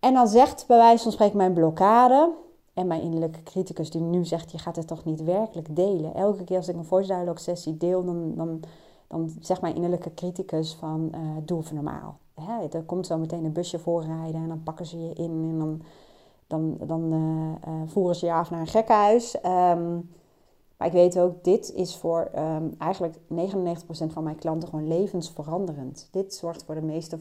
En 0.00 0.14
dan 0.14 0.28
zegt 0.28 0.66
bij 0.66 0.76
wijze 0.76 1.02
van 1.02 1.12
spreken 1.12 1.36
mijn 1.36 1.52
blokkade, 1.52 2.32
en 2.74 2.86
mijn 2.86 3.02
innerlijke 3.02 3.42
criticus 3.42 3.90
die 3.90 4.00
nu 4.00 4.24
zegt, 4.24 4.52
je 4.52 4.58
gaat 4.58 4.76
het 4.76 4.86
toch 4.86 5.04
niet 5.04 5.22
werkelijk 5.22 5.76
delen. 5.76 6.14
Elke 6.14 6.44
keer 6.44 6.56
als 6.56 6.68
ik 6.68 6.76
een 6.76 6.84
voice 6.84 7.32
sessie 7.34 7.76
deel, 7.76 8.04
dan, 8.04 8.34
dan, 8.34 8.60
dan 9.10 9.30
zegt 9.40 9.60
mijn 9.60 9.74
innerlijke 9.74 10.14
criticus 10.14 10.74
van, 10.74 11.12
uh, 11.14 11.20
doe 11.44 11.60
even 11.60 11.74
normaal. 11.74 12.18
Hè, 12.34 12.68
er 12.68 12.82
komt 12.82 13.06
zo 13.06 13.18
meteen 13.18 13.44
een 13.44 13.52
busje 13.52 13.78
voorrijden 13.78 14.42
en 14.42 14.48
dan 14.48 14.62
pakken 14.62 14.86
ze 14.86 15.00
je 15.00 15.12
in 15.14 15.48
en 15.50 15.58
dan, 15.58 15.82
dan, 16.46 16.76
dan 16.86 17.12
uh, 17.12 17.72
uh, 17.74 17.80
voeren 17.86 18.16
ze 18.16 18.26
je 18.26 18.32
af 18.32 18.50
naar 18.50 18.60
een 18.60 18.66
gekkenhuis. 18.66 19.36
Um, 19.36 20.10
maar 20.76 20.88
ik 20.88 20.92
weet 20.92 21.18
ook, 21.18 21.44
dit 21.44 21.72
is 21.74 21.96
voor 21.96 22.30
um, 22.36 22.74
eigenlijk 22.78 23.16
99% 23.16 23.18
van 24.06 24.22
mijn 24.22 24.36
klanten 24.36 24.68
gewoon 24.68 24.88
levensveranderend. 24.88 26.08
Dit 26.10 26.34
zorgt 26.34 26.64
voor 26.64 26.74
de 26.74 26.82
meeste 26.82 27.18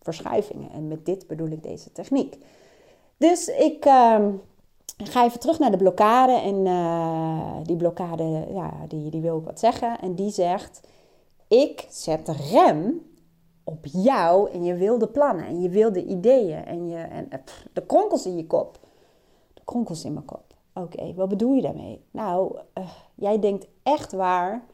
verschuivingen. 0.00 0.70
En 0.70 0.88
met 0.88 1.06
dit 1.06 1.26
bedoel 1.26 1.48
ik 1.48 1.62
deze 1.62 1.92
techniek. 1.92 2.38
Dus 3.16 3.48
ik... 3.48 3.84
Um, 3.84 4.40
ga 4.96 5.24
even 5.24 5.40
terug 5.40 5.58
naar 5.58 5.70
de 5.70 5.76
blokkade. 5.76 6.32
En 6.32 6.64
die 7.64 7.76
blokkade, 7.76 8.46
ja, 8.52 8.72
die, 8.88 9.10
die 9.10 9.20
wil 9.20 9.38
ik 9.38 9.44
wat 9.44 9.58
zeggen. 9.58 10.00
En 10.00 10.14
die 10.14 10.30
zegt, 10.30 10.80
ik 11.48 11.86
zet 11.90 12.28
rem 12.28 13.02
op 13.64 13.86
jou 13.86 14.50
en 14.50 14.64
je 14.64 14.74
wilde 14.74 15.08
plannen 15.08 15.46
en 15.46 15.60
je 15.60 15.68
wilde 15.68 16.04
ideeën 16.04 16.64
en, 16.64 16.88
je, 16.88 16.96
en 16.96 17.28
pff, 17.44 17.66
de 17.72 17.86
kronkels 17.86 18.26
in 18.26 18.36
je 18.36 18.46
kop. 18.46 18.78
De 19.54 19.62
kronkels 19.64 20.04
in 20.04 20.12
mijn 20.12 20.24
kop. 20.24 20.54
Oké, 20.74 21.14
wat 21.14 21.28
bedoel 21.28 21.54
je 21.54 21.62
daarmee? 21.62 22.04
Nou, 22.10 22.58
uh, 22.78 22.88
jij 23.14 23.38
denkt 23.38 23.66
echt 23.82 24.12
waar 24.12 24.64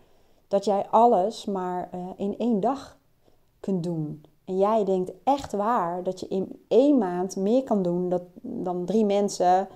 dat 0.49 0.65
jij 0.65 0.87
alles 0.91 1.45
maar 1.45 1.91
uh, 1.95 2.07
in 2.17 2.39
één 2.39 2.61
dag 2.61 2.99
kunt 3.61 3.83
doen. 3.83 4.23
En 4.45 4.59
jij 4.59 4.85
denkt 4.85 5.12
echt 5.25 5.53
waar 5.53 6.03
dat 6.03 6.21
je 6.21 6.29
in 6.29 6.62
één 6.69 6.99
maand 6.99 7.37
meer 7.37 7.65
kan 7.65 7.83
doen 7.83 8.09
dat, 8.09 8.23
dan 8.43 8.85
drie 8.85 9.05
mensen 9.05 9.69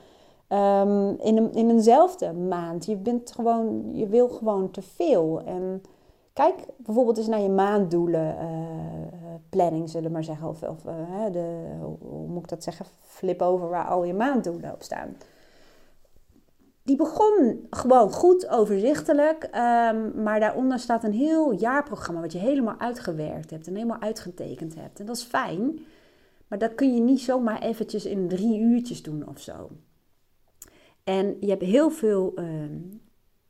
um, 0.49 1.21
in, 1.21 1.37
een, 1.37 1.53
in 1.53 1.71
eenzelfde 1.71 2.33
maand. 2.33 2.85
Je, 2.87 2.97
bent 2.97 3.33
gewoon, 3.33 3.91
je 3.93 4.07
wil 4.07 4.29
gewoon 4.29 4.71
te 4.71 4.83
veel. 4.83 5.41
En 5.45 5.83
kijk 6.35 6.55
bijvoorbeeld 6.77 7.19
eens 7.19 7.27
naar 7.27 7.41
je 7.41 7.49
maanddoelen 7.49 8.37
uh, 8.37 9.35
planning, 9.49 9.91
zullen 9.91 10.07
we 10.07 10.13
maar 10.13 10.25
zeggen. 10.25 10.49
Of, 10.49 10.63
of 10.63 10.85
uh, 10.85 11.33
de, 11.33 11.77
hoe 11.81 12.27
moet 12.27 12.43
ik 12.43 12.49
dat 12.49 12.63
zeggen? 12.63 12.87
Flip 13.01 13.43
over 13.43 13.69
waar 13.69 13.87
al 13.87 14.05
je 14.05 14.15
maanddoelen 14.15 14.73
op 14.73 14.83
staan 14.83 15.17
die 16.85 16.97
begon 16.97 17.67
gewoon 17.71 18.11
goed 18.11 18.49
overzichtelijk, 18.49 19.45
um, 19.45 20.23
maar 20.23 20.41
daaronder 20.41 20.79
staat 20.79 21.05
een 21.05 21.13
heel 21.13 21.53
jaarprogramma 21.53 22.21
wat 22.21 22.33
je 22.33 22.39
helemaal 22.39 22.79
uitgewerkt 22.79 23.51
hebt 23.51 23.67
en 23.67 23.75
helemaal 23.75 24.01
uitgetekend 24.01 24.75
hebt. 24.75 25.01
En 25.01 25.07
dat 25.07 25.17
is 25.17 25.23
fijn, 25.23 25.79
maar 26.49 26.59
dat 26.59 26.75
kun 26.75 26.95
je 26.95 27.01
niet 27.01 27.21
zomaar 27.21 27.63
eventjes 27.63 28.05
in 28.05 28.29
drie 28.29 28.59
uurtjes 28.59 29.03
doen 29.03 29.29
of 29.29 29.41
zo. 29.41 29.71
En 31.05 31.37
je 31.41 31.49
hebt 31.49 31.63
heel 31.63 31.91
veel 31.91 32.33
uh, 32.37 32.45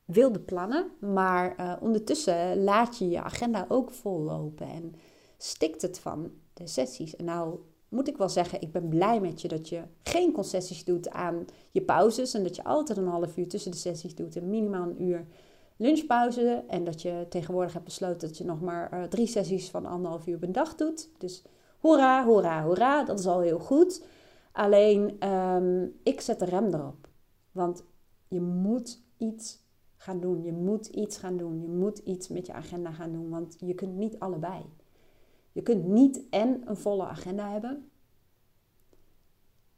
wilde 0.05 0.41
plannen, 0.41 0.91
maar 1.01 1.61
uh, 1.61 1.77
ondertussen 1.81 2.65
laat 2.65 2.99
je 2.99 3.09
je 3.09 3.23
agenda 3.23 3.65
ook 3.69 3.91
vollopen 3.91 4.67
en 4.67 4.95
stikt 5.37 5.83
het 5.83 5.99
van 5.99 6.31
de 6.53 6.67
sessies. 6.67 7.17
En 7.17 7.25
nou 7.25 7.59
moet 7.89 8.09
ik 8.09 8.17
wel 8.17 8.29
zeggen, 8.29 8.61
ik 8.61 8.73
ben 8.73 8.89
blij 8.89 9.21
met 9.21 9.41
je 9.41 9.49
dat 9.49 9.69
je 9.69 9.83
geen 10.03 10.33
concessies 10.33 10.85
doet 10.85 11.11
aan 11.11 11.45
je 11.71 11.83
pauzes. 11.83 12.35
En 12.35 12.43
dat 12.43 12.57
je 12.57 12.65
altijd 12.65 12.99
een 12.99 13.07
half 13.07 13.37
uur 13.37 13.49
tussen 13.49 13.71
de 13.71 13.77
sessies 13.77 14.15
doet 14.15 14.37
en 14.37 14.49
minimaal 14.49 14.83
een 14.83 15.03
uur 15.03 15.27
lunchpauze. 15.77 16.65
En 16.69 16.85
dat 16.85 17.03
je 17.03 17.27
tegenwoordig 17.29 17.73
hebt 17.73 17.85
besloten 17.85 18.29
dat 18.29 18.39
je 18.39 18.45
nog 18.45 18.61
maar 18.61 18.95
uh, 18.95 19.03
drie 19.03 19.27
sessies 19.27 19.71
van 19.71 19.87
anderhalf 19.87 20.27
uur 20.27 20.39
per 20.39 20.53
dag 20.53 20.75
doet. 20.75 21.09
Dus 21.19 21.43
hoera, 21.79 22.25
hoera, 22.25 22.65
hoera, 22.65 23.05
dat 23.05 23.19
is 23.19 23.27
al 23.27 23.41
heel 23.41 23.59
goed. 23.59 24.05
Alleen, 24.53 25.29
um, 25.29 25.95
ik 26.03 26.21
zet 26.21 26.39
de 26.39 26.45
rem 26.45 26.75
erop. 26.75 27.09
Want 27.53 27.85
je 28.29 28.41
moet 28.41 29.03
iets 29.19 29.64
gaan 30.05 30.21
doen. 30.21 30.43
Je 30.43 30.53
moet 30.53 30.87
iets 30.87 31.17
gaan 31.17 31.37
doen. 31.37 31.61
Je 31.61 31.69
moet 31.69 31.99
iets 31.99 32.29
met 32.29 32.47
je 32.47 32.53
agenda 32.53 32.91
gaan 32.91 33.13
doen. 33.13 33.31
Want 33.31 33.57
je 33.61 33.75
kunt 33.75 33.97
niet 33.97 34.19
allebei. 34.19 34.63
Je 35.53 35.63
kunt 35.63 35.87
niet 35.87 36.23
en 36.31 36.63
een 36.69 36.77
volle 36.77 37.05
agenda 37.05 37.51
hebben 37.51 37.91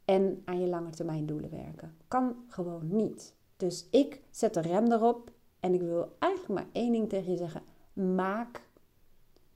en 0.05 0.41
aan 0.45 0.59
je 0.59 0.67
lange 0.67 0.89
termijn 0.89 1.25
doelen 1.25 1.49
werken. 1.49 1.97
Kan 2.07 2.35
gewoon 2.47 2.87
niet. 2.87 3.35
Dus 3.57 3.87
ik 3.91 4.21
zet 4.29 4.53
de 4.53 4.61
rem 4.61 4.91
erop 4.91 5.31
en 5.59 5.73
ik 5.73 5.81
wil 5.81 6.15
eigenlijk 6.19 6.53
maar 6.53 6.69
één 6.71 6.91
ding 6.91 7.09
tegen 7.09 7.31
je 7.31 7.37
zeggen. 7.37 7.61
Maak 7.93 8.61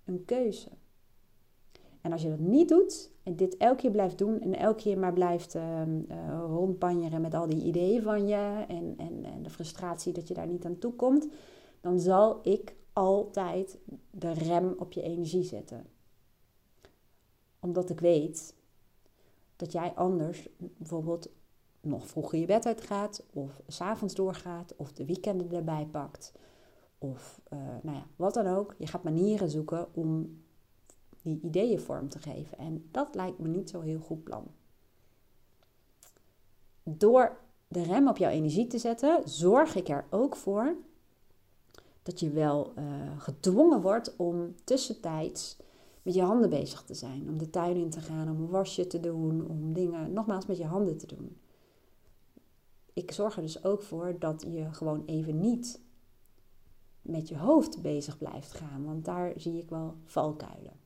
een 0.06 0.26
keuze. 0.26 0.70
En 2.02 2.12
als 2.12 2.22
je 2.22 2.30
dat 2.30 2.40
niet 2.40 2.70
doet 2.70 3.12
en 3.24 3.36
dit 3.36 3.58
elke 3.58 3.82
keer 3.82 3.92
blijft 3.92 4.18
doen 4.18 4.40
en 4.40 4.58
elke 4.58 4.82
keer 4.82 4.98
maar 4.98 5.14
blijft 5.14 5.56
uh, 5.56 5.82
uh, 5.86 6.44
rondpanjeren 6.48 7.22
met 7.22 7.34
al 7.34 7.48
die 7.48 7.64
ideeën 7.64 8.02
van 8.02 8.28
je 8.28 8.66
en, 8.68 8.94
en, 8.98 9.26
en 9.26 9.44
de 9.44 9.50
frustratie 9.50 10.14
dat 10.14 10.28
je 10.28 10.34
daar 10.34 10.48
niet 10.48 10.66
aan 10.66 10.78
toe 10.78 10.94
komt, 10.94 11.28
dan 11.82 12.00
zal 12.00 12.40
ik 12.44 12.76
altijd 12.94 13.78
de 14.12 14.34
rem 14.34 14.76
op 14.78 14.92
je 14.92 15.02
energie 15.02 15.44
zetten 15.44 15.86
omdat 17.62 17.90
ik 17.90 18.00
weet 18.00 18.56
dat 19.56 19.72
jij 19.72 19.92
anders 19.96 20.50
bijvoorbeeld 20.60 21.30
nog 21.82 22.08
vroeger 22.08 22.40
je 22.40 22.46
bed 22.46 22.66
uitgaat, 22.66 23.24
of 23.34 23.62
s'avonds 23.68 24.16
doorgaat, 24.16 24.76
of 24.76 24.94
de 24.94 25.06
weekenden 25.06 25.52
erbij 25.52 25.88
pakt, 25.92 26.34
of 26.98 27.42
uh, 27.54 27.60
nou 27.82 27.98
ja, 27.98 28.06
wat 28.16 28.34
dan 28.34 28.48
ook. 28.48 28.76
Je 28.78 28.88
gaat 28.88 29.04
manieren 29.04 29.50
zoeken 29.50 29.88
om 29.94 30.42
die 31.22 31.40
ideeën 31.42 31.80
vorm 31.80 32.10
te 32.10 32.20
geven. 32.20 32.58
En 32.58 32.88
dat 32.92 33.16
lijkt 33.16 33.40
me 33.40 33.48
niet 33.48 33.70
zo 33.70 33.82
heel 33.82 34.00
goed 34.00 34.24
plan. 34.24 34.48
Door 36.84 37.38
de 37.68 37.84
rem 37.84 38.08
op 38.08 38.18
jouw 38.18 38.32
energie 38.32 38.68
te 38.68 38.78
zetten, 38.78 39.30
zorg 39.30 39.76
ik 39.76 39.90
er 39.90 40.06
ook 40.10 40.36
voor 40.36 40.76
dat 42.04 42.20
je 42.20 42.30
wel 42.30 42.74
uh, 42.78 42.84
gedwongen 43.18 43.82
wordt 43.82 44.16
om 44.16 44.56
tussentijds 44.64 45.58
met 46.02 46.14
je 46.14 46.22
handen 46.22 46.50
bezig 46.50 46.84
te 46.84 46.94
zijn. 46.94 47.30
Om 47.30 47.38
de 47.38 47.50
tuin 47.50 47.76
in 47.76 47.90
te 47.90 48.00
gaan, 48.00 48.30
om 48.30 48.42
een 48.42 48.50
wasje 48.50 48.88
te 48.88 49.00
doen, 49.00 49.48
om 49.48 49.74
dingen 49.74 50.14
nogmaals 50.14 50.46
met 50.46 50.58
je 50.58 50.66
handen 50.66 50.98
te 50.98 51.08
doen. 51.08 51.38
Ik 52.94 53.12
zorg 53.12 53.36
er 53.36 53.42
dus 53.42 53.64
ook 53.64 53.82
voor 53.82 54.16
dat 54.20 54.46
je 54.48 54.74
gewoon 54.74 55.04
even 55.06 55.40
niet 55.40 55.82
met 57.02 57.30
je 57.30 57.38
hoofd 57.38 57.82
bezig 57.82 58.18
blijft 58.18 58.54
gaan, 58.54 58.86
want 58.86 59.06
daar 59.06 59.34
zie 59.36 59.58
ik 59.58 59.70
wel 59.70 59.96
valkuilen. 60.06 60.81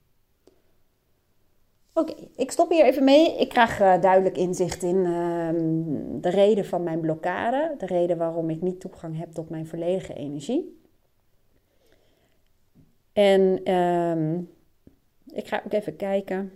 Oké, 1.98 2.14
ik 2.36 2.52
stop 2.52 2.70
hier 2.70 2.86
even 2.86 3.04
mee. 3.04 3.38
Ik 3.38 3.50
krijg 3.50 3.82
uh, 3.82 4.02
duidelijk 4.02 4.38
inzicht 4.38 4.84
in 4.84 4.96
uh, 4.96 5.50
de 6.22 6.30
reden 6.30 6.66
van 6.66 6.84
mijn 6.84 7.00
blokkade, 7.00 7.76
de 7.78 7.86
reden 7.86 8.18
waarom 8.18 8.50
ik 8.50 8.62
niet 8.62 8.80
toegang 8.80 9.18
heb 9.18 9.32
tot 9.32 9.50
mijn 9.50 9.68
volledige 9.68 10.14
energie. 10.14 10.80
En 13.14 13.70
uh, 13.70 14.38
ik 15.38 15.48
ga 15.48 15.62
ook 15.66 15.74
even 15.74 15.96
kijken. 15.96 16.52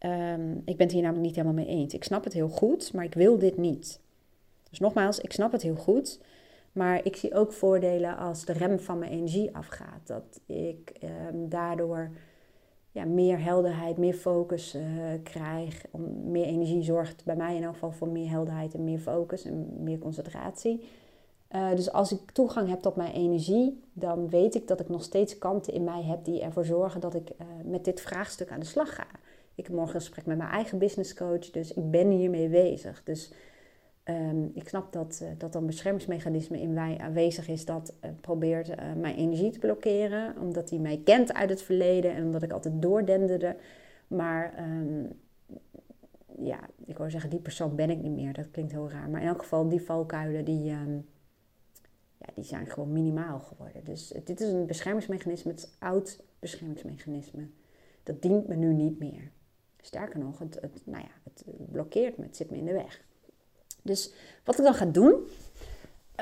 Um, 0.00 0.62
ik 0.64 0.76
ben 0.76 0.86
het 0.86 0.92
hier 0.92 1.02
namelijk 1.02 1.26
niet 1.26 1.36
helemaal 1.36 1.64
mee 1.64 1.76
eens. 1.76 1.94
Ik 1.94 2.04
snap 2.04 2.24
het 2.24 2.32
heel 2.32 2.48
goed, 2.48 2.92
maar 2.92 3.04
ik 3.04 3.14
wil 3.14 3.38
dit 3.38 3.56
niet. 3.56 4.00
Dus 4.70 4.78
nogmaals, 4.78 5.20
ik 5.20 5.32
snap 5.32 5.52
het 5.52 5.62
heel 5.62 5.76
goed. 5.76 6.20
Maar 6.72 7.04
ik 7.04 7.16
zie 7.16 7.34
ook 7.34 7.52
voordelen 7.52 8.16
als 8.16 8.44
de 8.44 8.52
rem 8.52 8.80
van 8.80 8.98
mijn 8.98 9.12
energie 9.12 9.56
afgaat. 9.56 10.06
Dat 10.06 10.40
ik 10.46 10.92
daardoor 11.32 12.10
ja, 12.96 13.04
meer 13.04 13.42
helderheid, 13.42 13.96
meer 13.96 14.14
focus 14.14 14.74
uh, 14.74 14.82
krijg. 15.22 15.84
Om, 15.90 16.30
meer 16.30 16.44
energie 16.44 16.82
zorgt 16.82 17.24
bij 17.24 17.36
mij 17.36 17.56
in 17.56 17.62
elk 17.62 17.72
geval 17.72 17.92
voor 17.92 18.08
meer 18.08 18.28
helderheid 18.28 18.74
en 18.74 18.84
meer 18.84 18.98
focus 18.98 19.44
en 19.44 19.82
meer 19.82 19.98
concentratie. 19.98 20.88
Uh, 21.50 21.70
dus 21.70 21.92
als 21.92 22.12
ik 22.12 22.30
toegang 22.30 22.68
heb 22.68 22.80
tot 22.80 22.96
mijn 22.96 23.12
energie, 23.12 23.82
dan 23.92 24.28
weet 24.28 24.54
ik 24.54 24.68
dat 24.68 24.80
ik 24.80 24.88
nog 24.88 25.02
steeds 25.02 25.38
kanten 25.38 25.72
in 25.72 25.84
mij 25.84 26.02
heb 26.02 26.24
die 26.24 26.40
ervoor 26.40 26.64
zorgen 26.64 27.00
dat 27.00 27.14
ik 27.14 27.30
uh, 27.30 27.46
met 27.64 27.84
dit 27.84 28.00
vraagstuk 28.00 28.50
aan 28.50 28.60
de 28.60 28.66
slag 28.66 28.94
ga. 28.94 29.06
Ik 29.54 29.66
heb 29.66 29.74
morgen 29.74 29.94
een 29.94 30.00
gesprek 30.00 30.26
met 30.26 30.36
mijn 30.36 30.50
eigen 30.50 30.78
business 30.78 31.14
coach, 31.14 31.50
dus 31.50 31.72
ik 31.72 31.90
ben 31.90 32.10
hiermee 32.10 32.48
bezig. 32.48 33.02
Dus 33.04 33.32
um, 34.08 34.50
ik 34.54 34.68
snap 34.68 34.92
dat, 34.92 35.20
uh, 35.22 35.28
dat 35.38 35.54
een 35.54 35.66
beschermingsmechanisme 35.66 36.60
in 36.60 36.72
mij 36.72 36.98
aanwezig 36.98 37.48
is 37.48 37.64
dat 37.64 37.94
probeert 38.20 38.74
mijn 38.96 39.16
energie 39.16 39.50
te 39.50 39.58
blokkeren, 39.58 40.34
omdat 40.40 40.70
hij 40.70 40.78
mij 40.78 41.00
kent 41.04 41.34
uit 41.34 41.50
het 41.50 41.62
verleden 41.62 42.14
en 42.14 42.24
omdat 42.24 42.42
ik 42.42 42.52
altijd 42.52 42.82
doordenderde. 42.82 43.56
Maar 44.06 44.54
um, 44.58 45.08
ja, 46.38 46.60
ik 46.84 46.98
wou 46.98 47.10
zeggen, 47.10 47.30
die 47.30 47.40
persoon 47.40 47.76
ben 47.76 47.90
ik 47.90 48.02
niet 48.02 48.12
meer. 48.12 48.32
Dat 48.32 48.50
klinkt 48.50 48.72
heel 48.72 48.90
raar. 48.90 49.08
Maar 49.10 49.20
in 49.20 49.28
elk 49.28 49.42
geval, 49.42 49.68
die 49.68 49.82
valkuilen, 49.82 50.44
die, 50.44 50.70
um, 50.70 51.06
ja, 52.18 52.26
die 52.34 52.44
zijn 52.44 52.66
gewoon 52.66 52.92
minimaal 52.92 53.40
geworden. 53.40 53.84
Dus 53.84 54.14
dit 54.24 54.40
is 54.40 54.48
een 54.48 54.66
beschermingsmechanisme, 54.66 55.50
het 55.50 55.60
is 55.60 55.66
een 55.66 55.88
oud 55.88 56.22
beschermingsmechanisme. 56.38 57.48
Dat 58.02 58.22
dient 58.22 58.46
me 58.46 58.54
nu 58.54 58.72
niet 58.72 58.98
meer. 58.98 59.30
Sterker 59.80 60.18
nog, 60.18 60.38
het, 60.38 60.58
het, 60.60 60.82
nou 60.84 61.02
ja, 61.02 61.10
het 61.22 61.44
blokkeert 61.70 62.16
me, 62.16 62.24
het 62.24 62.36
zit 62.36 62.50
me 62.50 62.56
in 62.56 62.64
de 62.64 62.72
weg. 62.72 63.04
Dus 63.86 64.12
wat 64.44 64.58
ik 64.58 64.64
dan 64.64 64.74
ga 64.74 64.84
doen, 64.84 65.14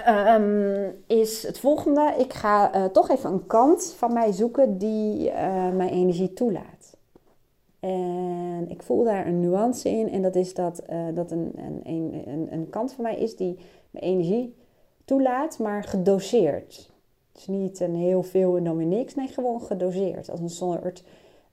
um, 0.08 1.02
is 1.06 1.42
het 1.42 1.58
volgende. 1.58 2.14
Ik 2.18 2.32
ga 2.32 2.76
uh, 2.76 2.84
toch 2.84 3.10
even 3.10 3.32
een 3.32 3.46
kant 3.46 3.94
van 3.96 4.12
mij 4.12 4.32
zoeken 4.32 4.78
die 4.78 5.28
uh, 5.28 5.70
mijn 5.70 5.90
energie 5.90 6.32
toelaat. 6.32 6.96
En 7.80 8.66
ik 8.68 8.82
voel 8.82 9.04
daar 9.04 9.26
een 9.26 9.40
nuance 9.40 9.88
in. 9.88 10.10
En 10.10 10.22
dat 10.22 10.36
is 10.36 10.54
dat, 10.54 10.82
uh, 10.90 11.06
dat 11.14 11.30
een, 11.30 11.52
een, 11.56 12.22
een, 12.26 12.48
een 12.50 12.70
kant 12.70 12.92
van 12.92 13.04
mij 13.04 13.16
is 13.16 13.36
die 13.36 13.58
mijn 13.90 14.04
energie 14.04 14.54
toelaat, 15.04 15.58
maar 15.58 15.84
gedoseerd. 15.84 16.90
Dus 17.32 17.46
niet 17.46 17.80
een 17.80 17.94
heel 17.94 18.22
veel 18.22 18.56
en 18.56 18.64
dan 18.64 18.76
weer 18.76 18.86
niks. 18.86 19.14
Nee, 19.14 19.28
gewoon 19.28 19.60
gedoseerd. 19.60 20.30
Als 20.30 20.40
een 20.40 20.50
soort, 20.50 21.04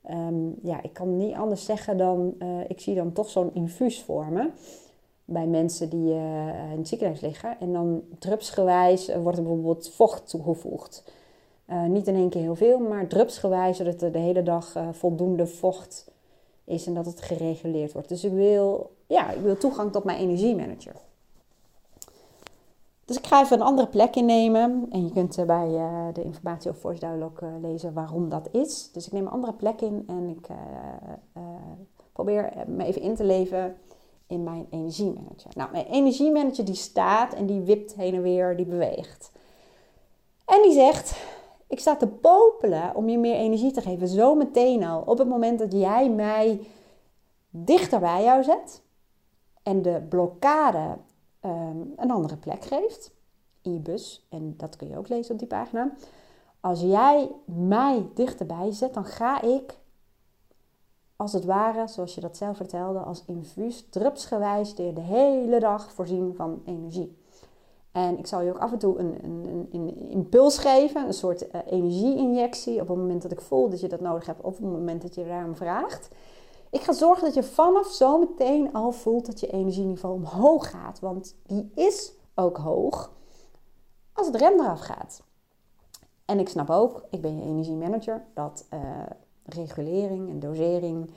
um, 0.09 0.55
ja, 0.61 0.83
ik 0.83 0.93
kan 0.93 1.17
niet 1.17 1.35
anders 1.35 1.65
zeggen 1.65 1.97
dan, 1.97 2.35
ik 2.67 2.79
zie 2.79 2.95
dan 2.95 3.11
toch 3.11 3.29
zo'n 3.29 3.53
infuus 3.53 4.01
vormen. 4.01 4.53
Bij 5.31 5.47
mensen 5.47 5.89
die 5.89 6.13
uh, 6.13 6.71
in 6.71 6.77
het 6.77 6.87
ziekenhuis 6.87 7.21
liggen. 7.21 7.59
En 7.59 7.73
dan 7.73 8.03
drupsgewijs 8.19 9.15
wordt 9.15 9.37
er 9.37 9.43
bijvoorbeeld 9.43 9.89
vocht 9.89 10.29
toegevoegd. 10.29 11.03
Uh, 11.69 11.83
niet 11.83 12.07
in 12.07 12.15
één 12.15 12.29
keer 12.29 12.41
heel 12.41 12.55
veel, 12.55 12.79
maar 12.79 13.07
drupsgewijs, 13.07 13.77
zodat 13.77 14.01
er 14.01 14.11
de 14.11 14.17
hele 14.17 14.43
dag 14.43 14.77
voldoende 14.91 15.47
vocht 15.47 16.11
is 16.63 16.87
en 16.87 16.93
dat 16.93 17.05
het 17.05 17.21
gereguleerd 17.21 17.93
wordt. 17.93 18.09
Dus 18.09 18.23
ik 18.23 18.31
wil, 18.31 18.95
ja, 19.07 19.31
ik 19.31 19.41
wil 19.41 19.57
toegang 19.57 19.91
tot 19.91 20.03
mijn 20.03 20.19
energiemanager. 20.19 20.95
Dus 23.05 23.17
ik 23.17 23.27
ga 23.27 23.41
even 23.41 23.59
een 23.59 23.65
andere 23.65 23.87
plek 23.87 24.15
innemen. 24.15 24.87
En 24.89 25.03
je 25.03 25.11
kunt 25.11 25.45
bij 25.45 25.67
de 26.13 26.23
informatie 26.23 26.69
op 26.69 26.77
Force 26.77 26.99
Dialog 26.99 27.41
lezen 27.61 27.93
waarom 27.93 28.29
dat 28.29 28.47
is. 28.51 28.89
Dus 28.91 29.05
ik 29.05 29.11
neem 29.11 29.25
een 29.25 29.31
andere 29.31 29.53
plek 29.53 29.81
in 29.81 30.03
en 30.07 30.29
ik 30.29 30.47
probeer 32.11 32.53
me 32.67 32.83
even 32.83 33.01
in 33.01 33.15
te 33.15 33.23
leven 33.23 33.75
in 34.31 34.43
mijn 34.43 34.67
energiemanager. 34.69 35.51
Nou, 35.53 35.71
mijn 35.71 35.85
energiemanager 35.85 36.65
die 36.65 36.75
staat 36.75 37.33
en 37.33 37.45
die 37.45 37.61
wipt 37.61 37.95
heen 37.95 38.13
en 38.13 38.21
weer, 38.21 38.55
die 38.55 38.65
beweegt. 38.65 39.31
En 40.45 40.61
die 40.61 40.73
zegt, 40.73 41.23
ik 41.67 41.79
sta 41.79 41.95
te 41.95 42.07
popelen 42.07 42.95
om 42.95 43.09
je 43.09 43.17
meer 43.17 43.35
energie 43.35 43.71
te 43.71 43.81
geven. 43.81 44.07
Zo 44.07 44.35
meteen 44.35 44.83
al. 44.83 45.01
Op 45.01 45.17
het 45.17 45.27
moment 45.27 45.59
dat 45.59 45.71
jij 45.71 46.09
mij 46.09 46.67
dichter 47.49 47.99
bij 47.99 48.23
jou 48.23 48.43
zet. 48.43 48.81
En 49.63 49.81
de 49.81 50.05
blokkade 50.09 50.97
ehm, 51.39 51.81
een 51.95 52.11
andere 52.11 52.37
plek 52.37 52.63
geeft. 52.63 53.13
In 53.61 53.73
je 53.73 53.79
bus. 53.79 54.27
En 54.29 54.53
dat 54.57 54.75
kun 54.75 54.87
je 54.87 54.97
ook 54.97 55.09
lezen 55.09 55.33
op 55.33 55.39
die 55.39 55.47
pagina. 55.47 55.91
Als 56.59 56.81
jij 56.81 57.31
mij 57.45 58.05
dichterbij 58.13 58.71
zet, 58.71 58.93
dan 58.93 59.05
ga 59.05 59.41
ik 59.41 59.77
als 61.21 61.33
het 61.33 61.45
ware, 61.45 61.87
zoals 61.87 62.15
je 62.15 62.21
dat 62.21 62.37
zelf 62.37 62.57
vertelde, 62.57 62.99
als 62.99 63.23
infuus, 63.25 63.85
drupsgewijs 63.89 64.75
de 64.75 64.93
hele 64.99 65.59
dag 65.59 65.91
voorzien 65.91 66.35
van 66.35 66.61
energie. 66.65 67.17
En 67.91 68.17
ik 68.17 68.27
zal 68.27 68.41
je 68.41 68.49
ook 68.49 68.59
af 68.59 68.71
en 68.71 68.77
toe 68.77 68.99
een, 68.99 69.17
een, 69.23 69.67
een, 69.71 70.09
impuls 70.09 70.57
geven, 70.57 71.05
een 71.05 71.13
soort 71.13 71.41
uh, 71.41 71.61
energieinjectie 71.65 72.81
op 72.81 72.87
het 72.87 72.97
moment 72.97 73.21
dat 73.21 73.31
ik 73.31 73.41
voel 73.41 73.69
dat 73.69 73.79
je 73.79 73.87
dat 73.87 73.99
nodig 73.99 74.25
hebt, 74.25 74.41
of 74.41 74.57
op 74.57 74.63
het 74.63 74.71
moment 74.71 75.01
dat 75.01 75.15
je 75.15 75.25
daarom 75.25 75.55
vraagt. 75.55 76.09
Ik 76.69 76.81
ga 76.81 76.93
zorgen 76.93 77.23
dat 77.23 77.33
je 77.33 77.43
vanaf 77.43 77.87
zometeen 77.87 78.73
al 78.73 78.91
voelt 78.91 79.25
dat 79.25 79.39
je 79.39 79.47
energieniveau 79.47 80.15
omhoog 80.15 80.69
gaat, 80.69 80.99
want 80.99 81.35
die 81.45 81.71
is 81.75 82.13
ook 82.35 82.57
hoog 82.57 83.11
als 84.13 84.27
het 84.27 84.35
rem 84.35 84.59
eraf 84.59 84.79
gaat. 84.79 85.23
En 86.25 86.39
ik 86.39 86.49
snap 86.49 86.69
ook, 86.69 87.03
ik 87.09 87.21
ben 87.21 87.37
je 87.37 87.43
energiemanager, 87.43 88.25
dat 88.33 88.65
uh, 88.73 88.79
regulering 89.53 90.29
en 90.29 90.39
dosering 90.39 91.09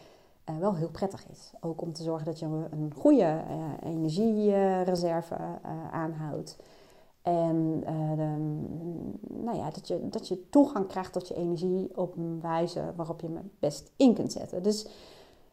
uh, 0.51 0.59
wel 0.59 0.75
heel 0.75 0.91
prettig 0.91 1.25
is. 1.31 1.53
Ook 1.61 1.81
om 1.83 1.93
te 1.93 2.03
zorgen 2.03 2.27
dat 2.27 2.39
je 2.39 2.47
een 2.47 2.93
goede 2.97 3.43
uh, 3.51 3.91
energiereserve 3.91 5.37
aanhoudt. 5.91 6.57
En 7.23 7.81
de, 8.17 8.37
nou 9.43 9.57
ja, 9.57 9.71
dat, 9.71 9.89
je, 9.89 10.09
dat 10.09 10.29
je 10.29 10.49
toegang 10.49 10.87
krijgt 10.87 11.13
tot 11.13 11.29
je 11.29 11.35
energie 11.35 11.91
op 11.95 12.17
een 12.17 12.41
wijze 12.41 12.93
waarop 12.97 13.21
je 13.21 13.27
hem 13.27 13.51
best 13.59 13.93
in 13.97 14.15
kunt 14.15 14.33
zetten. 14.33 14.63
Dus 14.63 14.87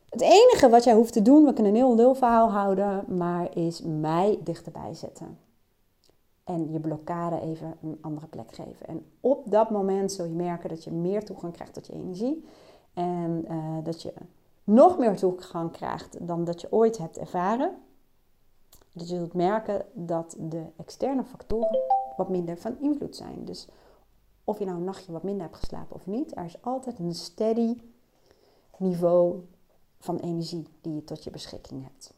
het 0.09 0.21
enige 0.21 0.69
wat 0.69 0.83
jij 0.83 0.93
hoeft 0.93 1.13
te 1.13 1.21
doen, 1.21 1.45
we 1.45 1.53
kunnen 1.53 1.71
een 1.71 1.77
heel 1.77 1.95
nul 1.95 2.15
verhaal 2.15 2.51
houden, 2.51 3.17
maar 3.17 3.57
is 3.57 3.81
mij 3.81 4.39
dichterbij 4.43 4.93
zetten 4.93 5.37
en 6.43 6.71
je 6.71 6.79
blokkade 6.79 7.41
even 7.41 7.77
een 7.83 7.97
andere 8.01 8.27
plek 8.27 8.55
geven. 8.55 8.87
En 8.87 9.05
op 9.19 9.51
dat 9.51 9.69
moment 9.69 10.11
zul 10.11 10.25
je 10.25 10.33
merken 10.33 10.69
dat 10.69 10.83
je 10.83 10.91
meer 10.91 11.25
toegang 11.25 11.53
krijgt 11.53 11.73
tot 11.73 11.87
je 11.87 11.93
energie. 11.93 12.45
En 12.93 13.45
uh, 13.49 13.77
dat 13.83 14.01
je 14.01 14.13
nog 14.63 14.97
meer 14.97 15.17
toegang 15.17 15.71
krijgt 15.71 16.27
dan 16.27 16.43
dat 16.43 16.61
je 16.61 16.71
ooit 16.71 16.97
hebt 16.97 17.17
ervaren. 17.17 17.75
Dat 18.93 19.09
je 19.09 19.15
zult 19.15 19.33
merken 19.33 19.85
dat 19.93 20.35
de 20.39 20.63
externe 20.77 21.23
factoren 21.23 21.79
wat 22.17 22.29
minder 22.29 22.57
van 22.57 22.77
invloed 22.79 23.15
zijn. 23.15 23.45
Dus 23.45 23.67
of 24.43 24.59
je 24.59 24.65
nou 24.65 24.77
een 24.77 24.83
nachtje 24.83 25.11
wat 25.11 25.23
minder 25.23 25.41
hebt 25.41 25.57
geslapen 25.57 25.95
of 25.95 26.05
niet, 26.05 26.37
er 26.37 26.45
is 26.45 26.61
altijd 26.61 26.99
een 26.99 27.13
steady 27.13 27.77
niveau 28.77 29.45
van 29.99 30.19
energie 30.19 30.67
die 30.81 30.95
je 30.95 31.03
tot 31.03 31.23
je 31.23 31.29
beschikking 31.29 31.83
hebt. 31.83 32.13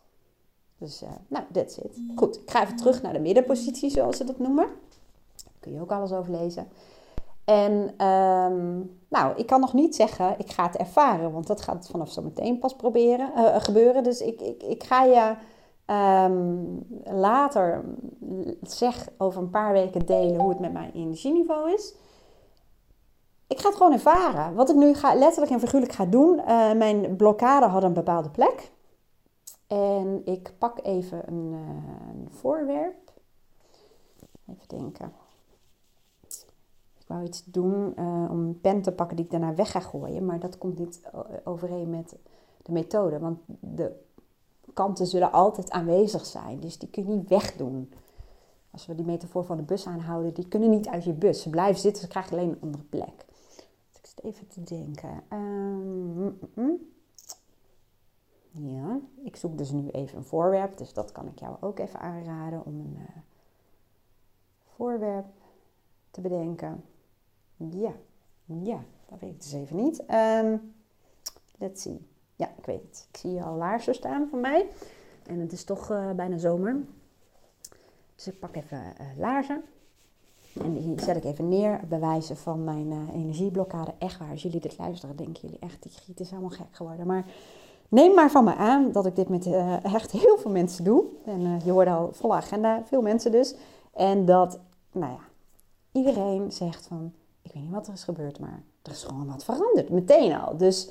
Dus 0.77 1.03
uh, 1.03 1.09
nou, 1.27 1.45
that's 1.51 1.77
it. 1.77 2.01
Goed, 2.15 2.35
ik 2.35 2.51
ga 2.51 2.63
even 2.63 2.75
terug 2.75 3.01
naar 3.01 3.13
de 3.13 3.19
middenpositie, 3.19 3.89
zoals 3.89 4.17
ze 4.17 4.23
dat 4.23 4.39
noemen. 4.39 4.65
Daar 5.35 5.53
kun 5.59 5.73
je 5.73 5.81
ook 5.81 5.91
alles 5.91 6.11
over 6.11 6.31
lezen. 6.31 6.67
En 7.45 7.93
ehm, 7.97 8.79
nou, 9.09 9.35
ik 9.35 9.45
kan 9.45 9.59
nog 9.59 9.73
niet 9.73 9.95
zeggen, 9.95 10.35
ik 10.38 10.51
ga 10.51 10.65
het 10.65 10.77
ervaren, 10.77 11.31
want 11.31 11.47
dat 11.47 11.62
gaat 11.62 11.88
vanaf 11.91 12.12
zo 12.12 12.21
meteen 12.21 12.59
pas 12.59 12.75
proberen, 12.75 13.31
uh, 13.35 13.55
gebeuren. 13.57 14.03
Dus 14.03 14.21
ik, 14.21 14.41
ik, 14.41 14.63
ik 14.63 14.83
ga 14.83 15.03
je 15.03 15.35
um, 16.25 16.85
later, 17.03 17.83
zeg 18.62 19.09
over 19.17 19.41
een 19.41 19.50
paar 19.50 19.71
weken 19.71 20.05
delen 20.05 20.39
hoe 20.39 20.50
het 20.50 20.59
met 20.59 20.73
mijn 20.73 20.91
energieniveau 20.93 21.73
is. 21.73 21.95
Ik 23.47 23.59
ga 23.59 23.67
het 23.67 23.77
gewoon 23.77 23.93
ervaren. 23.93 24.55
Wat 24.55 24.69
ik 24.69 24.75
nu 24.75 24.93
ga, 24.93 25.15
letterlijk 25.15 25.51
en 25.51 25.59
figuurlijk 25.59 25.91
ga 25.91 26.05
doen, 26.05 26.39
uh, 26.39 26.73
mijn 26.73 27.15
blokkade 27.15 27.65
had 27.65 27.83
een 27.83 27.93
bepaalde 27.93 28.29
plek. 28.29 28.71
En 29.67 30.21
ik 30.25 30.53
pak 30.58 30.79
even 30.84 31.21
een, 31.25 31.53
een 32.10 32.27
voorwerp. 32.32 33.12
Even 34.47 34.67
denken. 34.67 35.22
Wou 37.13 37.26
iets 37.26 37.43
doen 37.43 37.93
uh, 37.99 38.28
om 38.32 38.39
een 38.39 38.62
pen 38.62 38.82
te 38.82 38.91
pakken 38.91 39.15
die 39.15 39.26
ik 39.26 39.32
daarna 39.32 39.54
weg 39.54 39.71
ga 39.71 39.80
gooien. 39.80 40.26
Maar 40.26 40.39
dat 40.39 40.58
komt 40.58 40.80
niet 40.80 41.02
overeen 41.43 41.89
met 41.89 42.15
de 42.62 42.71
methode. 42.71 43.19
Want 43.19 43.39
de 43.60 43.91
kanten 44.73 45.08
zullen 45.08 45.32
altijd 45.32 45.71
aanwezig 45.71 46.26
zijn. 46.26 46.60
Dus 46.60 46.78
die 46.78 46.89
kun 46.89 47.08
je 47.08 47.15
niet 47.15 47.30
wegdoen. 47.30 47.93
Als 48.71 48.86
we 48.86 48.95
die 48.95 49.06
metafoor 49.06 49.45
van 49.45 49.58
de 49.58 49.63
bus 49.63 49.88
aanhouden, 49.88 50.34
die 50.34 50.47
kunnen 50.47 50.69
niet 50.69 50.88
uit 50.88 51.04
je 51.04 51.13
bus. 51.13 51.41
Ze 51.41 51.49
blijven 51.49 51.82
zitten, 51.82 52.02
ze 52.02 52.08
krijgen 52.08 52.32
alleen 52.32 52.49
een 52.49 52.62
andere 52.62 52.84
plek. 52.84 53.26
Dus 53.91 53.99
ik 53.99 54.06
zit 54.06 54.23
even 54.23 54.47
te 54.47 54.63
denken. 54.63 55.23
Um, 55.34 56.13
mm, 56.13 56.38
mm. 56.54 56.91
Ja, 58.52 58.99
ik 59.23 59.36
zoek 59.36 59.58
dus 59.58 59.71
nu 59.71 59.89
even 59.89 60.17
een 60.17 60.23
voorwerp, 60.23 60.78
dus 60.78 60.93
dat 60.93 61.12
kan 61.12 61.28
ik 61.28 61.39
jou 61.39 61.56
ook 61.60 61.80
even 61.80 61.99
aanraden 61.99 62.65
om 62.65 62.80
een 62.80 62.95
uh, 62.97 63.21
voorwerp 64.76 65.26
te 66.12 66.21
bedenken. 66.21 66.84
Ja, 67.71 67.91
ja, 68.45 68.80
dat 69.10 69.19
weet 69.19 69.32
ik 69.32 69.41
dus 69.41 69.54
even 69.54 69.76
niet. 69.76 70.04
Um, 70.43 70.73
let's 71.58 71.82
see. 71.82 72.08
Ja, 72.36 72.49
ik 72.58 72.65
weet 72.65 72.82
het. 72.82 73.08
Ik 73.12 73.17
zie 73.17 73.41
al 73.41 73.56
laarzen 73.56 73.95
staan 73.95 74.28
van 74.30 74.39
mij. 74.39 74.65
En 75.26 75.39
het 75.39 75.52
is 75.52 75.63
toch 75.63 75.91
uh, 75.91 76.12
bijna 76.12 76.38
zomer. 76.38 76.76
Dus 78.15 78.28
ik 78.28 78.39
pak 78.39 78.56
even 78.56 78.78
uh, 78.78 79.08
laarzen. 79.17 79.63
En 80.63 80.73
die 80.73 81.02
zet 81.02 81.15
ik 81.15 81.23
even 81.23 81.49
neer, 81.49 81.80
bewijzen 81.88 82.38
van 82.38 82.63
mijn 82.63 83.10
energieblokkade. 83.13 83.93
Echt 83.97 84.19
waar, 84.19 84.30
als 84.30 84.41
jullie 84.41 84.60
dit 84.60 84.78
luisteren, 84.78 85.15
denken 85.15 85.41
jullie 85.41 85.60
echt, 85.60 85.84
die 85.84 85.91
giet 85.91 86.19
is 86.19 86.30
helemaal 86.30 86.49
gek 86.49 86.67
geworden. 86.71 87.08
Maar 87.08 87.26
Neem 87.93 88.13
maar 88.13 88.32
van 88.32 88.43
me 88.43 88.56
aan 88.56 88.91
dat 88.91 89.06
ik 89.06 89.15
dit 89.15 89.30
met 89.30 89.47
echt 89.84 90.12
heel 90.12 90.38
veel 90.38 90.52
mensen 90.52 90.84
doe. 90.84 91.06
En 91.26 91.62
je 91.65 91.71
hoort 91.71 91.88
al 91.88 92.10
volle 92.12 92.34
agenda, 92.34 92.84
veel 92.86 93.02
mensen 93.02 93.32
dus. 93.32 93.56
En 93.93 94.26
dat, 94.26 94.60
nou 94.91 95.12
ja, 95.12 95.19
iedereen 95.91 96.52
zegt 96.52 96.88
van, 96.88 97.13
ik 97.43 97.53
weet 97.53 97.63
niet 97.63 97.71
wat 97.71 97.88
er 97.88 97.93
is 97.93 98.03
gebeurd, 98.03 98.39
maar 98.39 98.63
er 98.82 98.91
is 98.91 99.03
gewoon 99.03 99.27
wat 99.27 99.43
veranderd, 99.43 99.89
meteen 99.89 100.36
al. 100.36 100.58
Dus 100.58 100.89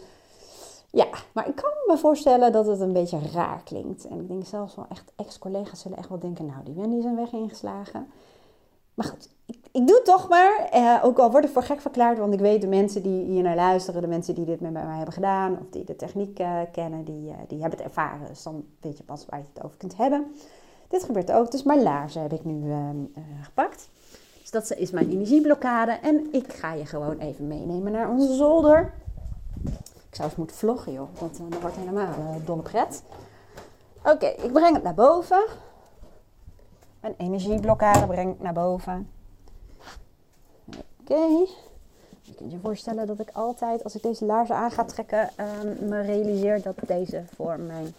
ja, 0.91 1.07
maar 1.33 1.49
ik 1.49 1.55
kan 1.55 1.71
me 1.87 1.99
voorstellen 1.99 2.53
dat 2.53 2.67
het 2.67 2.81
een 2.81 2.93
beetje 2.93 3.19
raar 3.33 3.63
klinkt. 3.65 4.07
En 4.07 4.21
ik 4.21 4.29
denk 4.29 4.47
zelfs 4.47 4.75
wel 4.75 4.87
echt, 4.89 5.13
ex-collega's 5.17 5.81
zullen 5.81 5.99
echt 5.99 6.09
wel 6.09 6.19
denken, 6.19 6.47
nou, 6.47 6.65
die 6.65 6.75
Wendy 6.75 6.97
is 6.97 7.05
een 7.05 7.17
weg 7.17 7.33
ingeslagen. 7.33 8.07
Maar 8.95 9.07
goed, 9.07 9.29
ik, 9.47 9.59
ik 9.73 9.87
doe 9.87 9.97
het 9.97 10.05
toch 10.05 10.29
maar. 10.29 10.69
Eh, 10.71 11.01
ook 11.03 11.19
al 11.19 11.31
word 11.31 11.45
ik 11.45 11.51
voor 11.51 11.63
gek 11.63 11.81
verklaard, 11.81 12.19
want 12.19 12.35
ik 12.35 12.41
weet 12.41 12.61
de 12.61 12.67
mensen 12.67 13.03
die 13.03 13.25
hier 13.25 13.43
naar 13.43 13.55
luisteren, 13.55 14.01
de 14.01 14.07
mensen 14.07 14.35
die 14.35 14.45
dit 14.45 14.61
met 14.61 14.73
mij 14.73 14.97
hebben 14.97 15.15
gedaan, 15.15 15.53
of 15.53 15.67
die 15.71 15.85
de 15.85 15.97
techniek 15.97 16.39
uh, 16.39 16.61
kennen, 16.73 17.05
die, 17.05 17.29
uh, 17.29 17.35
die 17.49 17.61
hebben 17.61 17.79
het 17.79 17.89
ervaren. 17.89 18.27
Dus 18.29 18.43
dan 18.43 18.65
weet 18.81 18.99
je 18.99 19.05
pas 19.05 19.27
waar 19.27 19.39
je 19.39 19.47
het 19.53 19.65
over 19.65 19.77
kunt 19.77 19.97
hebben. 19.97 20.27
Dit 20.89 21.05
gebeurt 21.05 21.33
ook, 21.33 21.51
dus 21.51 21.63
mijn 21.63 21.83
laarzen 21.83 22.23
heb 22.23 22.33
ik 22.33 22.45
nu 22.45 22.71
ehm, 22.71 22.97
gepakt. 23.43 23.89
Dat 24.53 24.73
is 24.73 24.91
mijn 24.91 25.11
energieblokkade. 25.11 25.93
En 25.93 26.29
ik 26.33 26.53
ga 26.53 26.73
je 26.73 26.87
gewoon 26.87 27.19
even 27.19 27.47
meenemen 27.47 27.93
naar 27.93 28.11
onze 28.11 28.35
zolder. 28.35 28.93
Ik 30.09 30.15
zou 30.15 30.29
eens 30.29 30.37
moeten 30.37 30.57
vloggen, 30.57 30.93
joh. 30.93 31.09
Want 31.19 31.39
dat 31.51 31.61
wordt 31.61 31.77
helemaal 31.77 32.15
uh, 32.19 32.47
dolle 32.47 32.63
pret. 32.63 33.03
Oké, 34.05 34.27
ik 34.27 34.53
breng 34.53 34.75
het 34.75 34.83
naar 34.83 34.95
boven. 34.95 35.45
Mijn 37.01 37.15
energieblokkade 37.17 38.07
breng 38.07 38.35
ik 38.35 38.41
naar 38.41 38.53
boven. 38.53 39.11
Oké. 41.01 41.47
Je 42.21 42.35
kunt 42.37 42.53
je 42.53 42.59
voorstellen 42.59 43.07
dat 43.07 43.21
ik 43.21 43.31
altijd, 43.33 43.85
als 43.85 43.95
ik 43.95 44.03
deze 44.03 44.25
laarzen 44.25 44.57
aan 44.57 44.71
ga 44.71 44.85
trekken, 44.85 45.31
um, 45.63 45.89
me 45.89 46.01
realiseer 46.01 46.63
dat 46.63 46.77
deze 46.87 47.25
voor 47.35 47.61
mijn 47.61 47.95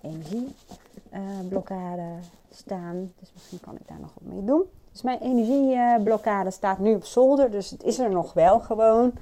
energieblokkade 0.00 2.08
staan. 2.50 3.12
Dus 3.18 3.32
misschien 3.32 3.60
kan 3.60 3.74
ik 3.74 3.88
daar 3.88 4.00
nog 4.00 4.10
wat 4.14 4.32
mee 4.32 4.44
doen. 4.44 4.64
Dus 4.98 5.06
mijn 5.06 5.20
energieblokkade 5.20 6.50
staat 6.50 6.78
nu 6.78 6.94
op 6.94 7.04
zolder, 7.04 7.50
dus 7.50 7.70
het 7.70 7.82
is 7.82 7.98
er 7.98 8.10
nog 8.10 8.32
wel 8.32 8.60
gewoon. 8.60 9.12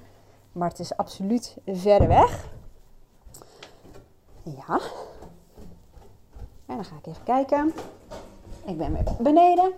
Maar 0.52 0.68
het 0.68 0.78
is 0.78 0.96
absoluut 0.96 1.56
verder 1.66 2.08
weg. 2.08 2.48
Ja. 4.42 4.80
En 6.66 6.76
dan 6.76 6.84
ga 6.84 6.96
ik 6.96 7.06
even 7.06 7.22
kijken. 7.22 7.72
Ik 8.64 8.78
ben 8.78 8.92
weer 8.92 9.04
beneden. 9.18 9.72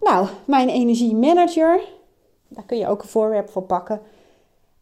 Nou, 0.00 0.28
mijn 0.44 0.68
energiemanager. 0.68 1.80
Daar 2.48 2.64
kun 2.64 2.78
je 2.78 2.88
ook 2.88 3.02
een 3.02 3.08
voorwerp 3.08 3.50
voor 3.50 3.62
pakken. 3.62 4.00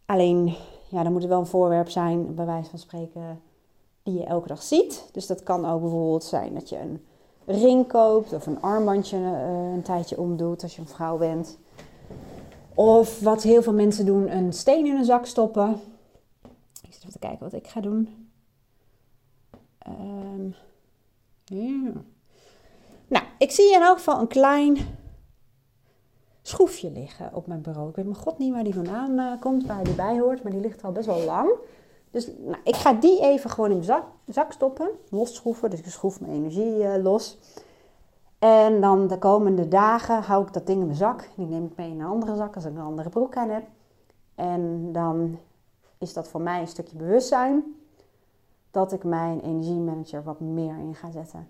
Alleen, 0.05 0.55
ja, 0.87 1.03
dan 1.03 1.11
moet 1.11 1.21
het 1.21 1.31
wel 1.31 1.39
een 1.39 1.45
voorwerp 1.45 1.89
zijn, 1.89 2.35
bij 2.35 2.45
wijze 2.45 2.69
van 2.69 2.79
spreken, 2.79 3.41
die 4.03 4.17
je 4.17 4.25
elke 4.25 4.47
dag 4.47 4.61
ziet. 4.61 5.09
Dus 5.11 5.27
dat 5.27 5.43
kan 5.43 5.65
ook 5.65 5.81
bijvoorbeeld 5.81 6.23
zijn 6.23 6.53
dat 6.53 6.69
je 6.69 6.79
een 6.79 7.03
ring 7.49 7.87
koopt 7.87 8.33
of 8.33 8.45
een 8.45 8.61
armbandje 8.61 9.17
uh, 9.17 9.71
een 9.73 9.81
tijdje 9.81 10.17
omdoet 10.17 10.63
als 10.63 10.75
je 10.75 10.81
een 10.81 10.87
vrouw 10.87 11.17
bent. 11.17 11.57
Of 12.73 13.19
wat 13.19 13.43
heel 13.43 13.61
veel 13.61 13.73
mensen 13.73 14.05
doen, 14.05 14.31
een 14.31 14.53
steen 14.53 14.85
in 14.85 14.95
een 14.95 15.05
zak 15.05 15.25
stoppen. 15.25 15.81
Ik 16.81 16.93
zit 16.93 16.97
even 16.97 17.11
te 17.11 17.19
kijken 17.19 17.39
wat 17.39 17.53
ik 17.53 17.67
ga 17.67 17.81
doen. 17.81 18.29
Um. 19.87 20.55
Nou, 23.07 23.25
ik 23.37 23.51
zie 23.51 23.73
in 23.73 23.81
elk 23.81 23.97
geval 23.97 24.19
een 24.19 24.27
klein 24.27 24.77
schroefje 26.41 26.91
liggen 26.91 27.33
op 27.33 27.47
mijn 27.47 27.61
bureau. 27.61 27.89
Ik 27.89 27.95
weet 27.95 28.05
mijn 28.05 28.17
god 28.17 28.37
niet 28.37 28.53
waar 28.53 28.63
die 28.63 28.73
vandaan 28.73 29.19
uh, 29.19 29.39
komt, 29.39 29.65
waar 29.65 29.83
die 29.83 29.93
bij 29.93 30.19
hoort, 30.19 30.43
maar 30.43 30.51
die 30.51 30.61
ligt 30.61 30.83
al 30.83 30.91
best 30.91 31.05
wel 31.05 31.23
lang. 31.23 31.49
Dus 32.11 32.29
nou, 32.37 32.57
ik 32.63 32.75
ga 32.75 32.93
die 32.93 33.21
even 33.21 33.49
gewoon 33.49 33.69
in 33.69 33.75
mijn 33.75 33.87
zak, 33.87 34.03
zak 34.27 34.51
stoppen, 34.51 34.89
losschroeven. 35.09 35.69
Dus 35.69 35.79
ik 35.79 35.85
schroef 35.85 36.21
mijn 36.21 36.33
energie 36.33 36.75
uh, 36.75 37.03
los. 37.03 37.37
En 38.39 38.81
dan 38.81 39.07
de 39.07 39.17
komende 39.17 39.67
dagen 39.67 40.21
hou 40.23 40.45
ik 40.45 40.53
dat 40.53 40.65
ding 40.67 40.79
in 40.79 40.85
mijn 40.85 40.97
zak. 40.97 41.29
Die 41.35 41.45
neem 41.45 41.65
ik 41.65 41.75
mee 41.75 41.89
in 41.89 41.99
een 41.99 42.07
andere 42.07 42.35
zak 42.35 42.55
als 42.55 42.65
ik 42.65 42.71
een 42.71 42.81
andere 42.81 43.09
broek 43.09 43.35
aan 43.35 43.49
heb. 43.49 43.63
En 44.35 44.91
dan 44.91 45.39
is 45.97 46.13
dat 46.13 46.27
voor 46.27 46.41
mij 46.41 46.61
een 46.61 46.67
stukje 46.67 46.97
bewustzijn 46.97 47.63
dat 48.71 48.91
ik 48.91 49.03
mijn 49.03 49.39
energiemanager 49.39 50.23
wat 50.23 50.39
meer 50.39 50.77
in 50.77 50.95
ga 50.95 51.11
zetten. 51.11 51.47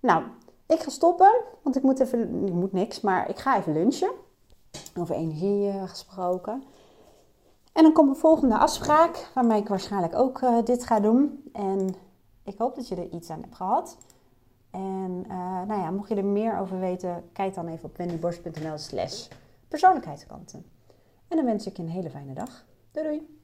Nou, 0.00 0.22
ik 0.66 0.80
ga 0.80 0.90
stoppen, 0.90 1.34
want 1.62 1.76
ik 1.76 1.82
moet 1.82 2.00
even, 2.00 2.46
ik 2.46 2.52
moet 2.52 2.72
niks, 2.72 3.00
maar 3.00 3.28
ik 3.28 3.38
ga 3.38 3.58
even 3.58 3.72
lunchen. 3.72 4.10
Over 4.98 5.14
energie 5.14 5.72
uh, 5.72 5.88
gesproken. 5.88 6.62
En 7.74 7.82
dan 7.82 7.92
komt 7.92 8.08
een 8.08 8.16
volgende 8.16 8.58
afspraak, 8.58 9.30
waarmee 9.34 9.60
ik 9.60 9.68
waarschijnlijk 9.68 10.14
ook 10.14 10.40
uh, 10.40 10.64
dit 10.64 10.84
ga 10.84 11.00
doen. 11.00 11.50
En 11.52 11.94
ik 12.42 12.58
hoop 12.58 12.74
dat 12.74 12.88
je 12.88 12.96
er 12.96 13.10
iets 13.10 13.30
aan 13.30 13.40
hebt 13.40 13.54
gehad. 13.54 13.98
En 14.70 15.24
uh, 15.28 15.62
nou 15.62 15.80
ja, 15.80 15.90
mocht 15.90 16.08
je 16.08 16.14
er 16.14 16.24
meer 16.24 16.58
over 16.58 16.78
weten, 16.78 17.24
kijk 17.32 17.54
dan 17.54 17.68
even 17.68 17.84
op 17.84 17.96
wendyborst.nl 17.96 18.78
slash 18.78 19.28
persoonlijkheidskanten. 19.68 20.66
En 21.28 21.36
dan 21.36 21.44
wens 21.44 21.66
ik 21.66 21.76
je 21.76 21.82
een 21.82 21.88
hele 21.88 22.10
fijne 22.10 22.34
dag. 22.34 22.64
Doei 22.90 23.06
doei! 23.06 23.42